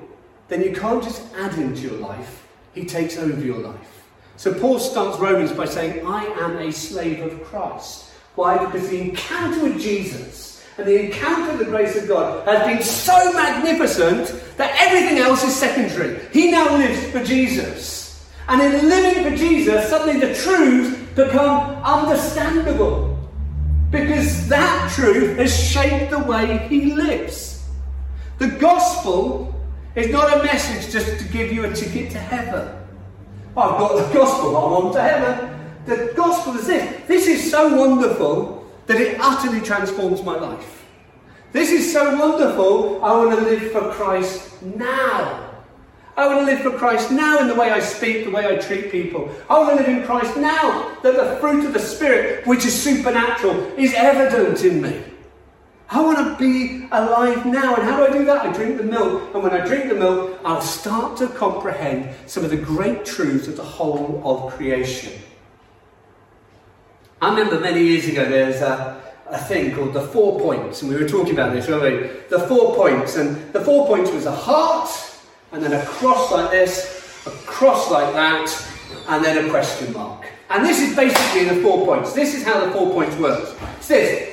then 0.48 0.62
you 0.62 0.72
can't 0.72 1.02
just 1.02 1.22
add 1.36 1.54
him 1.54 1.74
to 1.74 1.80
your 1.80 1.98
life, 1.98 2.46
he 2.74 2.84
takes 2.84 3.16
over 3.16 3.40
your 3.40 3.58
life. 3.58 4.01
So 4.42 4.52
Paul 4.52 4.80
starts 4.80 5.20
Romans 5.20 5.52
by 5.52 5.66
saying, 5.66 6.04
I 6.04 6.24
am 6.24 6.56
a 6.56 6.72
slave 6.72 7.20
of 7.20 7.44
Christ. 7.44 8.10
Why? 8.34 8.58
Because 8.58 8.88
the 8.88 9.00
encounter 9.00 9.62
with 9.62 9.80
Jesus 9.80 10.66
and 10.76 10.84
the 10.84 11.04
encounter 11.04 11.52
with 11.52 11.60
the 11.60 11.66
grace 11.66 11.94
of 11.94 12.08
God 12.08 12.44
has 12.48 12.66
been 12.66 12.82
so 12.82 13.32
magnificent 13.34 14.34
that 14.56 14.74
everything 14.80 15.18
else 15.18 15.44
is 15.44 15.54
secondary. 15.54 16.18
He 16.32 16.50
now 16.50 16.76
lives 16.76 17.06
for 17.12 17.22
Jesus. 17.22 18.28
And 18.48 18.60
in 18.60 18.88
living 18.88 19.30
for 19.30 19.36
Jesus, 19.36 19.88
suddenly 19.88 20.18
the 20.18 20.34
truths 20.34 20.98
become 21.14 21.80
understandable. 21.84 23.16
Because 23.92 24.48
that 24.48 24.92
truth 24.92 25.38
has 25.38 25.56
shaped 25.56 26.10
the 26.10 26.18
way 26.18 26.66
he 26.68 26.94
lives. 26.94 27.64
The 28.38 28.48
gospel 28.48 29.54
is 29.94 30.10
not 30.10 30.36
a 30.36 30.42
message 30.42 30.92
just 30.92 31.20
to 31.20 31.32
give 31.32 31.52
you 31.52 31.64
a 31.64 31.72
ticket 31.72 32.10
to 32.10 32.18
heaven. 32.18 32.81
I've 33.54 33.78
got 33.78 34.08
the 34.08 34.14
gospel, 34.14 34.56
I'm 34.56 34.86
on 34.86 34.92
to 34.94 35.02
heaven. 35.02 35.60
The 35.84 36.12
gospel 36.16 36.54
is 36.56 36.66
this. 36.66 37.06
This 37.06 37.26
is 37.26 37.50
so 37.50 37.76
wonderful 37.76 38.66
that 38.86 38.98
it 38.98 39.18
utterly 39.20 39.60
transforms 39.60 40.22
my 40.22 40.38
life. 40.38 40.86
This 41.52 41.70
is 41.70 41.92
so 41.92 42.16
wonderful, 42.16 43.04
I 43.04 43.14
want 43.14 43.38
to 43.38 43.44
live 43.44 43.72
for 43.72 43.92
Christ 43.92 44.62
now. 44.62 45.50
I 46.16 46.26
want 46.26 46.40
to 46.40 46.46
live 46.46 46.60
for 46.60 46.78
Christ 46.78 47.10
now 47.10 47.40
in 47.40 47.48
the 47.48 47.54
way 47.54 47.70
I 47.70 47.80
speak, 47.80 48.24
the 48.24 48.30
way 48.30 48.46
I 48.46 48.56
treat 48.56 48.90
people. 48.90 49.30
I 49.50 49.58
want 49.58 49.70
to 49.70 49.76
live 49.76 49.88
in 49.88 50.04
Christ 50.04 50.36
now 50.36 50.96
that 51.02 51.14
the 51.14 51.36
fruit 51.40 51.66
of 51.66 51.74
the 51.74 51.78
Spirit, 51.78 52.46
which 52.46 52.64
is 52.64 52.82
supernatural, 52.82 53.54
is 53.76 53.92
evident 53.94 54.64
in 54.64 54.80
me. 54.80 55.02
I 55.92 56.00
want 56.00 56.16
to 56.16 56.36
be 56.38 56.88
alive 56.90 57.44
now. 57.44 57.74
And 57.74 57.82
how 57.82 57.98
do 57.98 58.06
I 58.06 58.18
do 58.18 58.24
that? 58.24 58.46
I 58.46 58.52
drink 58.52 58.78
the 58.78 58.82
milk. 58.82 59.34
And 59.34 59.42
when 59.42 59.52
I 59.52 59.62
drink 59.66 59.90
the 59.90 59.94
milk, 59.94 60.40
I'll 60.42 60.62
start 60.62 61.18
to 61.18 61.28
comprehend 61.28 62.14
some 62.26 62.44
of 62.44 62.50
the 62.50 62.56
great 62.56 63.04
truths 63.04 63.46
of 63.46 63.58
the 63.58 63.62
whole 63.62 64.22
of 64.24 64.54
creation. 64.54 65.12
I 67.20 67.28
remember 67.28 67.60
many 67.60 67.84
years 67.84 68.08
ago 68.08 68.24
there's 68.24 68.62
a, 68.62 69.02
a 69.28 69.36
thing 69.36 69.74
called 69.74 69.92
the 69.92 70.00
four 70.00 70.40
points, 70.40 70.80
and 70.80 70.90
we 70.90 70.96
were 70.96 71.06
talking 71.06 71.34
about 71.34 71.52
this, 71.52 71.68
weren't 71.68 71.82
we? 71.82 72.08
The 72.30 72.40
four 72.48 72.74
points. 72.74 73.18
And 73.18 73.52
the 73.52 73.60
four 73.60 73.86
points 73.86 74.10
was 74.12 74.24
a 74.24 74.34
heart, 74.34 74.88
and 75.52 75.62
then 75.62 75.74
a 75.74 75.84
cross 75.84 76.32
like 76.32 76.50
this, 76.50 77.22
a 77.26 77.30
cross 77.44 77.90
like 77.90 78.14
that, 78.14 78.48
and 79.08 79.22
then 79.22 79.44
a 79.44 79.50
question 79.50 79.92
mark. 79.92 80.24
And 80.48 80.64
this 80.64 80.80
is 80.80 80.96
basically 80.96 81.44
the 81.44 81.62
four 81.62 81.84
points. 81.84 82.14
This 82.14 82.34
is 82.34 82.44
how 82.44 82.64
the 82.64 82.72
four 82.72 82.92
points 82.92 83.14
work. 83.16 83.54
It's 83.76 83.88
this 83.88 84.31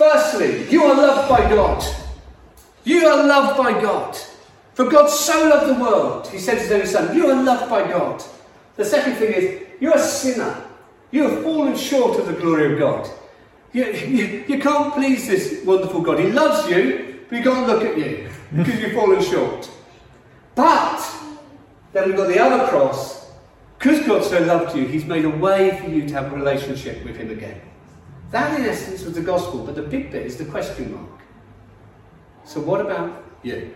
Firstly, 0.00 0.66
you 0.70 0.82
are 0.84 0.96
loved 0.96 1.28
by 1.28 1.46
God. 1.50 1.84
You 2.84 3.06
are 3.06 3.26
loved 3.26 3.58
by 3.58 3.72
God. 3.82 4.16
For 4.72 4.88
God 4.88 5.08
so 5.10 5.50
loved 5.50 5.76
the 5.76 5.78
world, 5.78 6.26
he 6.28 6.38
sent 6.38 6.58
his 6.58 6.72
only 6.72 6.86
son, 6.86 7.14
You 7.14 7.28
are 7.28 7.42
loved 7.42 7.68
by 7.68 7.86
God. 7.86 8.24
The 8.76 8.84
second 8.86 9.16
thing 9.16 9.34
is, 9.34 9.62
you're 9.78 9.94
a 9.94 9.98
sinner. 9.98 10.64
You 11.10 11.28
have 11.28 11.42
fallen 11.42 11.76
short 11.76 12.18
of 12.18 12.28
the 12.28 12.32
glory 12.32 12.72
of 12.72 12.78
God. 12.78 13.10
You, 13.74 13.84
you, 13.92 14.44
you 14.48 14.58
can't 14.58 14.94
please 14.94 15.28
this 15.28 15.62
wonderful 15.66 16.00
God. 16.00 16.18
He 16.18 16.32
loves 16.32 16.66
you, 16.70 17.20
but 17.28 17.36
he 17.36 17.44
can't 17.44 17.66
look 17.66 17.84
at 17.84 17.98
you 17.98 18.30
because 18.56 18.80
you've 18.80 18.94
fallen 18.94 19.22
short. 19.22 19.70
But 20.54 21.14
then 21.92 22.08
we've 22.08 22.16
got 22.16 22.28
the 22.28 22.38
other 22.38 22.66
cross. 22.68 23.32
Because 23.78 24.06
God 24.06 24.24
so 24.24 24.40
loved 24.44 24.74
you, 24.74 24.86
he's 24.86 25.04
made 25.04 25.26
a 25.26 25.30
way 25.30 25.78
for 25.78 25.90
you 25.90 26.08
to 26.08 26.14
have 26.14 26.32
a 26.32 26.36
relationship 26.36 27.04
with 27.04 27.18
him 27.18 27.30
again. 27.30 27.60
That, 28.30 28.58
in 28.58 28.66
essence, 28.66 29.04
was 29.04 29.14
the 29.14 29.22
gospel, 29.22 29.64
but 29.64 29.74
the 29.74 29.82
big 29.82 30.12
bit 30.12 30.24
is 30.24 30.36
the 30.36 30.44
question 30.44 30.94
mark. 30.94 31.20
So, 32.44 32.60
what 32.60 32.80
about 32.80 33.24
you? 33.42 33.74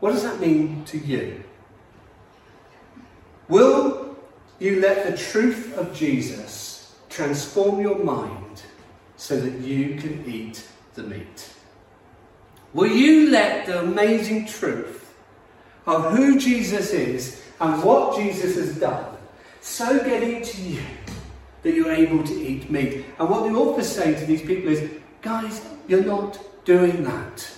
What 0.00 0.12
does 0.12 0.22
that 0.22 0.40
mean 0.40 0.84
to 0.86 0.98
you? 0.98 1.42
Will 3.48 4.16
you 4.58 4.80
let 4.80 5.10
the 5.10 5.16
truth 5.16 5.76
of 5.76 5.94
Jesus 5.94 6.96
transform 7.08 7.80
your 7.80 8.02
mind 8.02 8.62
so 9.16 9.38
that 9.38 9.60
you 9.60 9.96
can 9.96 10.24
eat 10.26 10.66
the 10.94 11.02
meat? 11.02 11.50
Will 12.72 12.90
you 12.90 13.30
let 13.30 13.66
the 13.66 13.80
amazing 13.80 14.46
truth 14.46 15.14
of 15.86 16.12
who 16.12 16.38
Jesus 16.38 16.92
is 16.92 17.42
and 17.60 17.82
what 17.82 18.16
Jesus 18.16 18.56
has 18.56 18.78
done, 18.78 19.16
so 19.60 19.98
get 20.00 20.22
into 20.22 20.60
you 20.62 20.82
that 21.66 21.74
you're 21.74 21.90
able 21.90 22.22
to 22.22 22.32
eat 22.32 22.70
meat. 22.70 23.04
And 23.18 23.28
what 23.28 23.42
the 23.42 23.58
author's 23.58 23.88
saying 23.88 24.14
to 24.20 24.24
these 24.24 24.40
people 24.40 24.70
is, 24.70 24.88
guys, 25.20 25.66
you're 25.88 26.04
not 26.04 26.38
doing 26.64 27.02
that. 27.02 27.50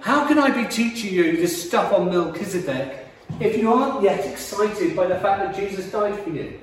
How 0.00 0.26
can 0.26 0.38
I 0.38 0.48
be 0.50 0.66
teaching 0.66 1.12
you 1.12 1.36
this 1.36 1.68
stuff 1.68 1.92
on 1.92 2.08
Melchizedek 2.08 3.06
if 3.40 3.58
you 3.58 3.70
aren't 3.70 4.02
yet 4.02 4.24
excited 4.24 4.96
by 4.96 5.08
the 5.08 5.16
fact 5.16 5.42
that 5.42 5.54
Jesus 5.54 5.92
died 5.92 6.18
for 6.20 6.30
you? 6.30 6.58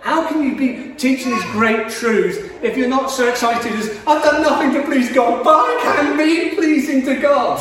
How 0.00 0.26
can 0.26 0.42
you 0.42 0.56
be 0.56 0.94
teaching 0.94 1.32
these 1.32 1.44
great 1.52 1.90
truths 1.90 2.38
if 2.62 2.78
you're 2.78 2.88
not 2.88 3.10
so 3.10 3.28
excited 3.28 3.72
as, 3.72 3.90
I've 4.06 4.22
done 4.22 4.40
nothing 4.40 4.72
to 4.72 4.84
please 4.84 5.12
God, 5.12 5.44
but 5.44 5.54
I 5.54 5.96
can 5.96 6.16
be 6.16 6.54
pleasing 6.56 7.04
to 7.04 7.20
God? 7.20 7.60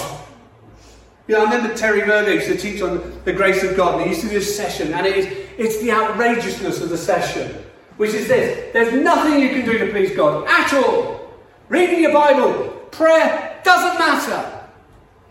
You 1.28 1.36
know, 1.36 1.46
I 1.46 1.52
remember 1.56 1.76
Terry 1.76 2.06
Murdoch 2.06 2.36
used 2.36 2.48
to 2.48 2.58
teach 2.58 2.82
on 2.82 3.20
the 3.26 3.34
grace 3.34 3.64
of 3.64 3.76
God, 3.76 3.96
and 3.96 4.04
he 4.04 4.10
used 4.12 4.22
to 4.22 4.30
do 4.30 4.38
a 4.38 4.42
session, 4.42 4.94
and 4.94 5.06
it 5.06 5.18
is, 5.18 5.48
it's 5.58 5.82
the 5.82 5.92
outrageousness 5.92 6.82
of 6.82 6.90
the 6.90 6.98
session, 6.98 7.66
which 7.98 8.14
is 8.14 8.28
this 8.28 8.74
there's 8.74 8.94
nothing 8.94 9.40
you 9.40 9.50
can 9.50 9.66
do 9.66 9.78
to 9.78 9.92
please 9.92 10.16
God 10.16 10.48
at 10.48 10.74
all. 10.74 11.34
Reading 11.70 12.02
your 12.02 12.14
Bible, 12.14 12.70
prayer, 12.92 13.60
doesn't 13.64 13.98
matter. 13.98 14.68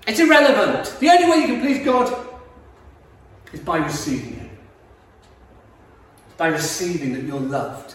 It's 0.06 0.18
irrelevant. 0.18 0.98
The 1.00 1.08
only 1.08 1.30
way 1.30 1.36
you 1.38 1.46
can 1.46 1.60
please 1.60 1.84
God 1.84 2.26
is 3.52 3.60
by 3.60 3.78
receiving 3.78 4.34
Him. 4.34 4.50
By 6.36 6.48
receiving 6.48 7.12
that 7.14 7.22
you're 7.22 7.40
loved. 7.40 7.94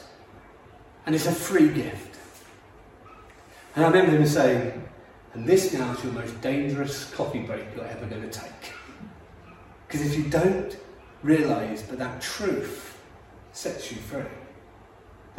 And 1.05 1.13
it's 1.13 1.25
a 1.25 1.31
free 1.31 1.69
gift. 1.69 2.09
And 3.75 3.85
I 3.85 3.89
remember 3.89 4.17
him 4.17 4.25
saying, 4.25 4.89
and 5.33 5.45
this 5.45 5.73
now 5.73 5.93
is 5.93 6.03
your 6.03 6.13
most 6.13 6.41
dangerous 6.41 7.09
coffee 7.13 7.39
break 7.39 7.63
you're 7.75 7.85
ever 7.85 8.05
going 8.07 8.21
to 8.21 8.29
take. 8.29 8.73
Because 9.87 10.05
if 10.05 10.17
you 10.17 10.29
don't 10.29 10.77
realise, 11.23 11.83
that 11.83 11.99
that 11.99 12.21
truth 12.21 12.97
sets 13.53 13.91
you 13.91 13.97
free. 13.97 14.23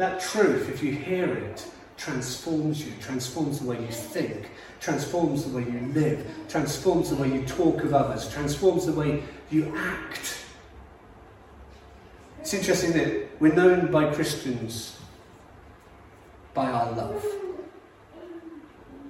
That 0.01 0.19
truth, 0.19 0.67
if 0.67 0.81
you 0.81 0.93
hear 0.93 1.31
it, 1.31 1.63
transforms 1.95 2.83
you, 2.83 2.91
transforms 2.99 3.59
the 3.59 3.67
way 3.67 3.79
you 3.79 3.91
think, 3.91 4.49
transforms 4.79 5.43
the 5.43 5.55
way 5.55 5.63
you 5.63 5.79
live, 5.93 6.25
transforms 6.49 7.11
the 7.11 7.17
way 7.17 7.27
you 7.31 7.45
talk 7.45 7.83
of 7.83 7.93
others, 7.93 8.27
transforms 8.33 8.87
the 8.87 8.93
way 8.93 9.21
you 9.51 9.71
act. 9.77 10.43
It's 12.39 12.51
interesting 12.55 12.93
that 12.93 13.29
we're 13.39 13.53
known 13.53 13.91
by 13.91 14.11
Christians 14.11 14.97
by 16.55 16.65
our 16.65 16.91
love. 16.93 17.23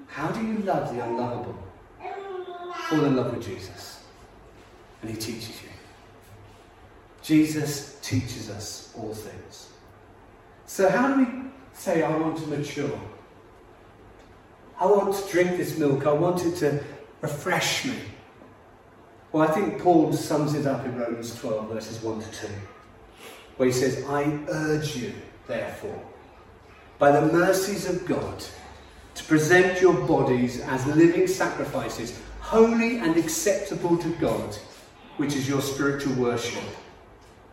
How 0.08 0.28
do 0.28 0.46
you 0.46 0.58
love 0.58 0.94
the 0.94 1.06
unlovable? 1.06 1.58
Fall 2.90 3.06
in 3.06 3.16
love 3.16 3.34
with 3.34 3.46
Jesus, 3.46 4.04
and 5.02 5.10
He 5.10 5.16
teaches 5.16 5.64
you. 5.64 5.70
Jesus 7.24 7.98
teaches 8.02 8.50
us 8.50 8.94
all 8.98 9.14
things. 9.14 9.71
So, 10.72 10.88
how 10.88 11.14
do 11.14 11.26
we 11.26 11.28
say, 11.74 12.02
I 12.02 12.18
want 12.18 12.38
to 12.38 12.48
mature? 12.48 12.98
I 14.80 14.86
want 14.86 15.14
to 15.14 15.30
drink 15.30 15.58
this 15.58 15.78
milk, 15.78 16.08
I 16.08 16.14
want 16.14 16.46
it 16.46 16.56
to 16.60 16.82
refresh 17.20 17.84
me. 17.84 17.98
Well, 19.34 19.46
I 19.46 19.52
think 19.52 19.82
Paul 19.82 20.14
sums 20.14 20.54
it 20.54 20.66
up 20.66 20.86
in 20.86 20.98
Romans 20.98 21.38
12, 21.42 21.68
verses 21.68 22.02
1 22.02 22.22
to 22.22 22.32
2, 22.32 22.48
where 23.58 23.68
he 23.68 23.74
says, 23.74 24.06
I 24.08 24.24
urge 24.48 24.96
you, 24.96 25.14
therefore, 25.46 26.02
by 27.00 27.12
the 27.12 27.34
mercies 27.34 27.86
of 27.90 28.06
God, 28.06 28.42
to 29.16 29.24
present 29.26 29.82
your 29.82 30.08
bodies 30.08 30.62
as 30.62 30.88
living 30.88 31.28
sacrifices, 31.28 32.18
holy 32.40 33.00
and 33.00 33.18
acceptable 33.18 33.98
to 33.98 34.16
God, 34.22 34.56
which 35.18 35.36
is 35.36 35.50
your 35.50 35.62
spiritual 35.62 36.14
worship. 36.14 36.64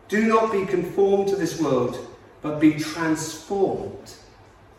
Do 0.07 0.25
not 0.25 0.53
be 0.53 0.65
conformed 0.65 1.27
to 1.27 1.35
this 1.35 1.59
world, 1.59 2.08
but 2.41 2.59
be 2.59 2.73
transformed 2.73 4.13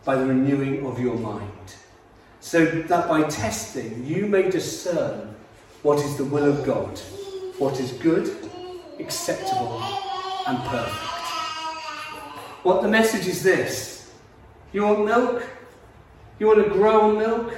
by 0.04 0.16
the 0.16 0.26
renewing 0.26 0.86
of 0.86 0.98
your 0.98 1.16
mind, 1.16 1.74
so 2.40 2.64
that 2.64 3.08
by 3.08 3.22
testing 3.24 4.04
you 4.06 4.26
may 4.26 4.50
discern 4.50 5.34
what 5.82 5.98
is 5.98 6.16
the 6.16 6.24
will 6.24 6.44
of 6.44 6.64
God, 6.64 6.98
what 7.58 7.78
is 7.78 7.92
good, 7.92 8.34
acceptable, 8.98 9.82
and 10.46 10.58
perfect. 10.64 10.96
What 12.62 12.82
the 12.82 12.88
message 12.88 13.26
is 13.26 13.42
this 13.42 14.10
you 14.72 14.84
want 14.84 15.04
milk? 15.04 15.48
You 16.38 16.46
want 16.46 16.64
to 16.64 16.70
grow 16.70 17.10
on 17.10 17.18
milk? 17.18 17.54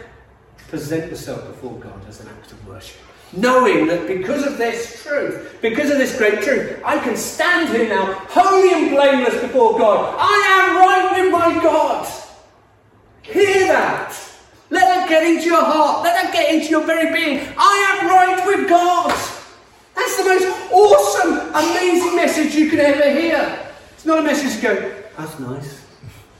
Present 0.68 1.10
yourself 1.10 1.46
before 1.46 1.78
God 1.78 2.08
as 2.08 2.20
an 2.20 2.28
act 2.28 2.52
of 2.52 2.66
worship. 2.66 3.00
Knowing 3.34 3.86
that 3.86 4.06
because 4.06 4.46
of 4.46 4.58
this 4.58 5.02
truth, 5.02 5.56
because 5.62 5.90
of 5.90 5.96
this 5.96 6.16
great 6.18 6.42
truth, 6.42 6.78
I 6.84 6.98
can 6.98 7.16
stand 7.16 7.74
here 7.74 7.88
now, 7.88 8.12
holy 8.28 8.72
and 8.74 8.90
blameless 8.90 9.40
before 9.40 9.78
God. 9.78 10.14
I 10.18 10.36
am 10.58 10.76
right 10.76 11.22
with 11.22 11.32
my 11.32 11.62
God. 11.62 12.12
Hear 13.22 13.68
that. 13.68 14.18
Let 14.68 14.84
that 14.84 15.08
get 15.08 15.24
into 15.24 15.46
your 15.46 15.64
heart. 15.64 16.04
Let 16.04 16.22
that 16.22 16.32
get 16.32 16.54
into 16.54 16.68
your 16.68 16.84
very 16.84 17.12
being. 17.12 17.46
I 17.56 18.00
am 18.00 18.08
right 18.08 18.46
with 18.46 18.68
God. 18.68 19.10
That's 19.94 20.16
the 20.16 20.24
most 20.24 20.72
awesome, 20.72 21.54
amazing 21.54 22.16
message 22.16 22.54
you 22.54 22.68
can 22.68 22.80
ever 22.80 23.18
hear. 23.18 23.58
It's 23.92 24.04
not 24.04 24.18
a 24.18 24.22
message 24.22 24.56
to 24.56 24.62
go, 24.62 25.02
that's 25.16 25.38
nice. 25.38 25.84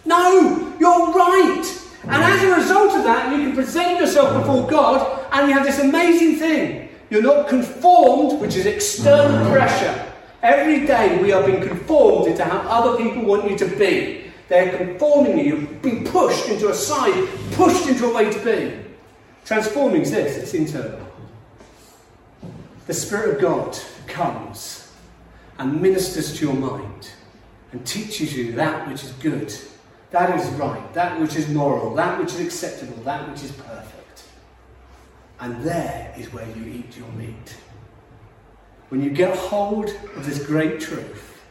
No, 0.04 0.74
you're 0.78 1.12
right. 1.12 1.81
And 2.04 2.22
as 2.22 2.42
a 2.42 2.54
result 2.54 2.96
of 2.96 3.04
that, 3.04 3.32
you 3.32 3.46
can 3.46 3.54
present 3.54 4.00
yourself 4.00 4.40
before 4.40 4.68
God 4.68 5.28
and 5.32 5.48
you 5.48 5.54
have 5.54 5.64
this 5.64 5.78
amazing 5.78 6.36
thing. 6.36 6.88
You're 7.10 7.22
not 7.22 7.48
conformed, 7.48 8.40
which 8.40 8.56
is 8.56 8.66
external 8.66 9.50
pressure. 9.50 10.12
Every 10.42 10.86
day 10.86 11.22
we 11.22 11.32
are 11.32 11.44
being 11.46 11.62
conformed 11.62 12.26
into 12.28 12.44
how 12.44 12.58
other 12.68 12.96
people 12.96 13.24
want 13.24 13.48
you 13.48 13.56
to 13.58 13.66
be. 13.76 14.24
They're 14.48 14.76
conforming 14.76 15.38
you. 15.38 15.44
You're 15.44 15.66
being 15.80 16.04
pushed 16.04 16.48
into 16.48 16.68
a 16.68 16.74
side, 16.74 17.28
pushed 17.52 17.86
into 17.88 18.06
a 18.06 18.14
way 18.14 18.32
to 18.32 18.44
be. 18.44 18.76
Transforming 19.44 20.02
is 20.02 20.10
this, 20.10 20.36
it's 20.38 20.54
internal. 20.54 21.06
The 22.86 22.94
Spirit 22.94 23.36
of 23.36 23.40
God 23.40 23.78
comes 24.08 24.92
and 25.58 25.80
ministers 25.80 26.36
to 26.38 26.46
your 26.46 26.54
mind 26.54 27.10
and 27.70 27.86
teaches 27.86 28.36
you 28.36 28.52
that 28.52 28.88
which 28.88 29.04
is 29.04 29.10
good 29.12 29.54
that 30.12 30.38
is 30.38 30.46
right, 30.52 30.92
that 30.92 31.18
which 31.18 31.36
is 31.36 31.48
moral, 31.48 31.94
that 31.94 32.18
which 32.18 32.34
is 32.34 32.40
acceptable, 32.40 33.02
that 33.02 33.28
which 33.30 33.42
is 33.42 33.50
perfect. 33.52 34.24
And 35.40 35.62
there 35.64 36.14
is 36.18 36.32
where 36.32 36.46
you 36.56 36.66
eat 36.66 36.96
your 36.96 37.08
meat. 37.08 37.56
When 38.90 39.02
you 39.02 39.10
get 39.10 39.34
hold 39.36 39.88
of 40.14 40.26
this 40.26 40.46
great 40.46 40.80
truth, 40.80 41.42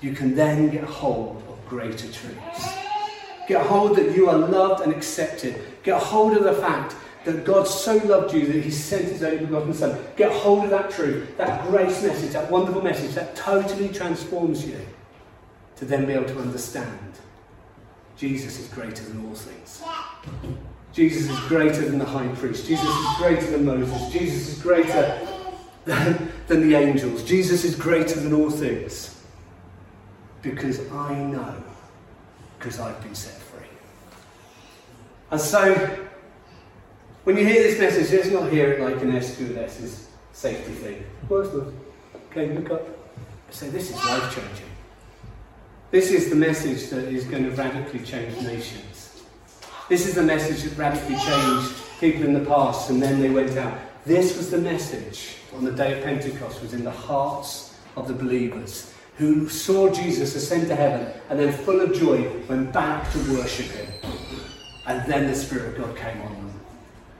you 0.00 0.12
can 0.12 0.36
then 0.36 0.70
get 0.70 0.84
hold 0.84 1.42
of 1.48 1.68
greater 1.68 2.10
truths. 2.10 2.68
Get 3.48 3.66
hold 3.66 3.96
that 3.96 4.14
you 4.14 4.30
are 4.30 4.38
loved 4.38 4.82
and 4.82 4.92
accepted. 4.92 5.60
Get 5.82 6.00
hold 6.00 6.36
of 6.36 6.44
the 6.44 6.54
fact 6.54 6.94
that 7.24 7.44
God 7.44 7.64
so 7.66 7.96
loved 7.96 8.32
you 8.32 8.46
that 8.46 8.62
He 8.62 8.70
sent 8.70 9.06
His 9.06 9.24
only 9.24 9.44
begotten 9.44 9.74
Son. 9.74 9.98
Get 10.16 10.30
hold 10.30 10.64
of 10.64 10.70
that 10.70 10.90
truth, 10.90 11.36
that 11.38 11.66
grace 11.66 12.02
message, 12.04 12.32
that 12.34 12.48
wonderful 12.48 12.82
message 12.82 13.16
that 13.16 13.34
totally 13.34 13.88
transforms 13.88 14.64
you 14.64 14.78
to 15.76 15.84
then 15.84 16.06
be 16.06 16.12
able 16.12 16.28
to 16.28 16.38
understand 16.38 17.09
Jesus 18.20 18.60
is 18.60 18.68
greater 18.68 19.02
than 19.02 19.26
all 19.26 19.34
things. 19.34 19.82
Jesus 20.92 21.30
is 21.30 21.40
greater 21.48 21.88
than 21.88 21.98
the 21.98 22.04
high 22.04 22.28
priest. 22.28 22.66
Jesus 22.66 22.86
is 22.86 23.16
greater 23.16 23.46
than 23.46 23.64
Moses. 23.64 24.12
Jesus 24.12 24.48
is 24.48 24.62
greater 24.62 25.26
than, 25.86 26.30
than 26.46 26.68
the 26.68 26.76
angels. 26.76 27.24
Jesus 27.24 27.64
is 27.64 27.74
greater 27.74 28.20
than 28.20 28.34
all 28.34 28.50
things. 28.50 29.24
Because 30.42 30.86
I 30.92 31.14
know, 31.14 31.64
because 32.58 32.78
I've 32.78 33.02
been 33.02 33.14
set 33.14 33.40
free. 33.40 33.66
And 35.30 35.40
so, 35.40 35.74
when 37.24 37.38
you 37.38 37.46
hear 37.46 37.62
this 37.62 37.80
message, 37.80 38.12
let's 38.12 38.28
not 38.28 38.52
hear 38.52 38.72
it 38.72 38.80
like 38.82 39.02
an 39.02 39.12
S2S's 39.12 40.08
safety 40.34 40.72
thing. 40.72 41.04
The? 41.26 41.72
Okay, 42.30 42.52
look 42.52 42.70
up. 42.70 42.86
Say, 43.48 43.70
this 43.70 43.88
is 43.88 43.96
life 43.96 44.34
changing. 44.34 44.66
This 45.90 46.12
is 46.12 46.30
the 46.30 46.36
message 46.36 46.88
that 46.90 47.12
is 47.12 47.24
going 47.24 47.42
to 47.42 47.50
radically 47.50 47.98
change 47.98 48.40
nations. 48.42 49.24
This 49.88 50.06
is 50.06 50.14
the 50.14 50.22
message 50.22 50.62
that 50.62 50.78
radically 50.78 51.16
changed 51.16 51.74
people 51.98 52.26
in 52.26 52.32
the 52.32 52.48
past 52.48 52.90
and 52.90 53.02
then 53.02 53.20
they 53.20 53.28
went 53.28 53.56
out. 53.56 53.76
This 54.06 54.36
was 54.36 54.52
the 54.52 54.58
message 54.58 55.34
on 55.52 55.64
the 55.64 55.72
day 55.72 55.98
of 55.98 56.04
Pentecost, 56.04 56.62
was 56.62 56.74
in 56.74 56.84
the 56.84 56.92
hearts 56.92 57.76
of 57.96 58.06
the 58.06 58.14
believers 58.14 58.94
who 59.16 59.48
saw 59.48 59.92
Jesus 59.92 60.36
ascend 60.36 60.68
to 60.68 60.76
heaven 60.76 61.12
and 61.28 61.40
then 61.40 61.52
full 61.52 61.80
of 61.80 61.92
joy 61.92 62.40
went 62.48 62.72
back 62.72 63.10
to 63.10 63.18
worship 63.32 63.66
him. 63.66 63.88
And 64.86 65.04
then 65.10 65.26
the 65.26 65.34
Spirit 65.34 65.76
of 65.76 65.84
God 65.84 65.96
came 65.96 66.22
on 66.22 66.32
them. 66.34 66.60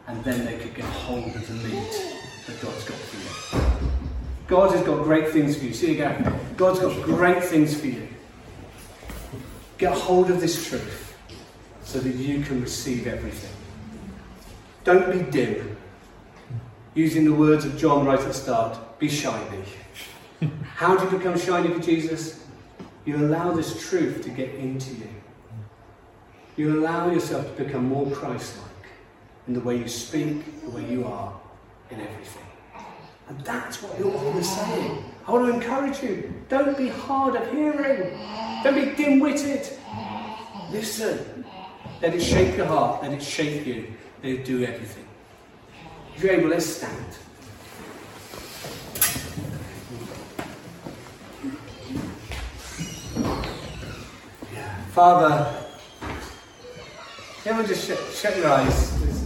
And 0.06 0.22
then 0.22 0.44
they 0.44 0.58
could 0.58 0.76
get 0.76 0.84
hold 0.84 1.26
of 1.26 1.48
the 1.48 1.68
meat 1.68 2.14
that 2.46 2.60
God's 2.62 2.84
got 2.84 2.98
for 2.98 3.16
you. 3.16 3.90
God 4.46 4.70
has 4.70 4.86
got 4.86 5.02
great 5.02 5.30
things 5.30 5.56
for 5.56 5.64
you. 5.64 5.74
See 5.74 5.92
again. 5.92 6.40
God's 6.56 6.78
got 6.78 7.02
great 7.02 7.42
things 7.42 7.78
for 7.78 7.88
you. 7.88 8.06
Get 9.80 9.94
hold 9.94 10.30
of 10.30 10.42
this 10.42 10.68
truth 10.68 11.16
so 11.82 12.00
that 12.00 12.14
you 12.14 12.42
can 12.42 12.60
receive 12.60 13.06
everything. 13.06 13.56
Don't 14.84 15.10
be 15.10 15.22
dim. 15.30 15.74
Using 16.92 17.24
the 17.24 17.32
words 17.32 17.64
of 17.64 17.78
John 17.78 18.04
right 18.04 18.18
at 18.18 18.26
the 18.26 18.34
start, 18.34 18.98
be 18.98 19.08
shiny. 19.08 19.64
How 20.74 20.98
do 20.98 21.04
you 21.04 21.18
become 21.18 21.38
shiny 21.38 21.72
for 21.72 21.80
Jesus? 21.80 22.44
You 23.06 23.16
allow 23.16 23.52
this 23.52 23.88
truth 23.88 24.22
to 24.24 24.28
get 24.28 24.54
into 24.54 24.90
you. 24.96 25.08
You 26.58 26.78
allow 26.78 27.10
yourself 27.10 27.56
to 27.56 27.64
become 27.64 27.86
more 27.86 28.10
Christ 28.10 28.58
like 28.58 28.92
in 29.48 29.54
the 29.54 29.60
way 29.60 29.78
you 29.78 29.88
speak, 29.88 30.62
the 30.62 30.70
way 30.72 30.84
you 30.90 31.06
are, 31.06 31.32
in 31.90 32.02
everything. 32.02 32.46
And 33.30 33.40
that's 33.46 33.82
what 33.82 33.98
your 33.98 34.14
author 34.14 34.40
is 34.40 34.50
saying. 34.50 35.04
I 35.26 35.32
want 35.32 35.46
to 35.46 35.54
encourage 35.54 36.02
you. 36.02 36.32
Don't 36.48 36.76
be 36.76 36.88
hard 36.88 37.36
of 37.36 37.50
hearing. 37.52 38.18
Don't 38.64 38.74
be 38.74 38.94
dim-witted. 38.96 39.68
Listen. 40.70 41.44
Let 42.02 42.14
it 42.14 42.22
shape 42.22 42.56
your 42.56 42.66
heart. 42.66 43.02
Let 43.02 43.12
it 43.12 43.22
shape 43.22 43.66
you. 43.66 43.92
Let 44.22 44.32
it 44.32 44.44
do 44.44 44.64
everything. 44.64 45.06
If 46.16 46.22
you're 46.22 46.32
able, 46.32 46.48
let's 46.48 46.66
stand. 46.66 47.06
Father, 54.92 55.56
everyone 57.46 57.66
just 57.66 57.86
shut, 57.86 57.98
shut 58.12 58.36
your 58.36 58.48
eyes. 58.48 59.00
Just, 59.00 59.24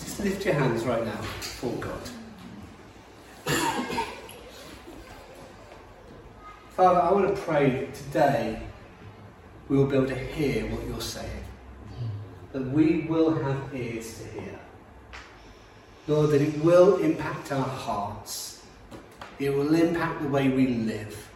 just 0.00 0.20
lift 0.20 0.44
your 0.44 0.54
hands 0.54 0.84
right 0.84 1.04
now 1.04 1.20
for 1.20 1.72
God. 1.74 2.11
Father, 6.76 7.00
I 7.00 7.12
want 7.12 7.36
to 7.36 7.42
pray 7.42 7.68
that 7.70 7.94
today 7.94 8.58
we 9.68 9.76
will 9.76 9.86
be 9.86 9.96
able 9.96 10.06
to 10.06 10.14
hear 10.14 10.64
what 10.70 10.86
you're 10.86 11.02
saying. 11.02 11.44
That 12.52 12.62
we 12.62 13.02
will 13.02 13.34
have 13.42 13.74
ears 13.74 14.20
to 14.20 14.40
hear. 14.40 14.58
Lord, 16.08 16.30
that 16.30 16.40
it 16.40 16.64
will 16.64 16.96
impact 16.96 17.52
our 17.52 17.62
hearts. 17.62 18.64
It 19.38 19.54
will 19.54 19.74
impact 19.74 20.22
the 20.22 20.28
way 20.28 20.48
we 20.48 20.68
live. 20.68 21.28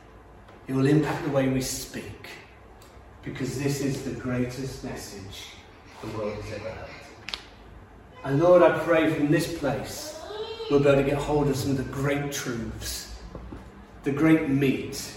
It 0.68 0.72
will 0.72 0.86
impact 0.86 1.24
the 1.24 1.30
way 1.30 1.48
we 1.48 1.60
speak. 1.60 2.28
Because 3.22 3.62
this 3.62 3.82
is 3.82 4.04
the 4.04 4.18
greatest 4.18 4.84
message 4.84 5.48
the 6.00 6.16
world 6.16 6.34
has 6.34 6.54
ever 6.54 6.70
heard. 6.70 6.90
And 8.24 8.40
Lord, 8.40 8.62
I 8.62 8.78
pray 8.78 9.12
from 9.12 9.30
this 9.30 9.58
place 9.58 10.18
we'll 10.70 10.80
be 10.80 10.88
able 10.88 11.02
to 11.02 11.08
get 11.08 11.18
hold 11.18 11.48
of 11.48 11.56
some 11.56 11.72
of 11.72 11.76
the 11.76 11.84
great 11.84 12.32
truths, 12.32 13.14
the 14.02 14.12
great 14.12 14.48
meat. 14.48 15.12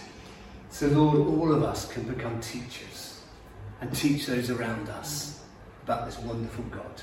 So, 0.80 0.88
Lord, 0.88 1.18
all 1.18 1.54
of 1.54 1.62
us 1.62 1.92
can 1.92 2.04
become 2.04 2.40
teachers 2.40 3.20
and 3.82 3.94
teach 3.94 4.28
those 4.28 4.50
around 4.50 4.88
us 4.88 5.44
about 5.84 6.06
this 6.06 6.18
wonderful 6.20 6.64
God. 6.72 7.02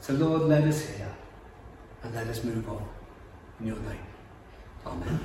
So, 0.00 0.14
Lord, 0.14 0.44
let 0.44 0.64
us 0.64 0.88
hear 0.88 1.14
and 2.02 2.14
let 2.14 2.26
us 2.26 2.42
move 2.42 2.66
on. 2.70 2.88
In 3.60 3.66
your 3.66 3.76
name. 3.80 4.06
Amen. 4.86 5.20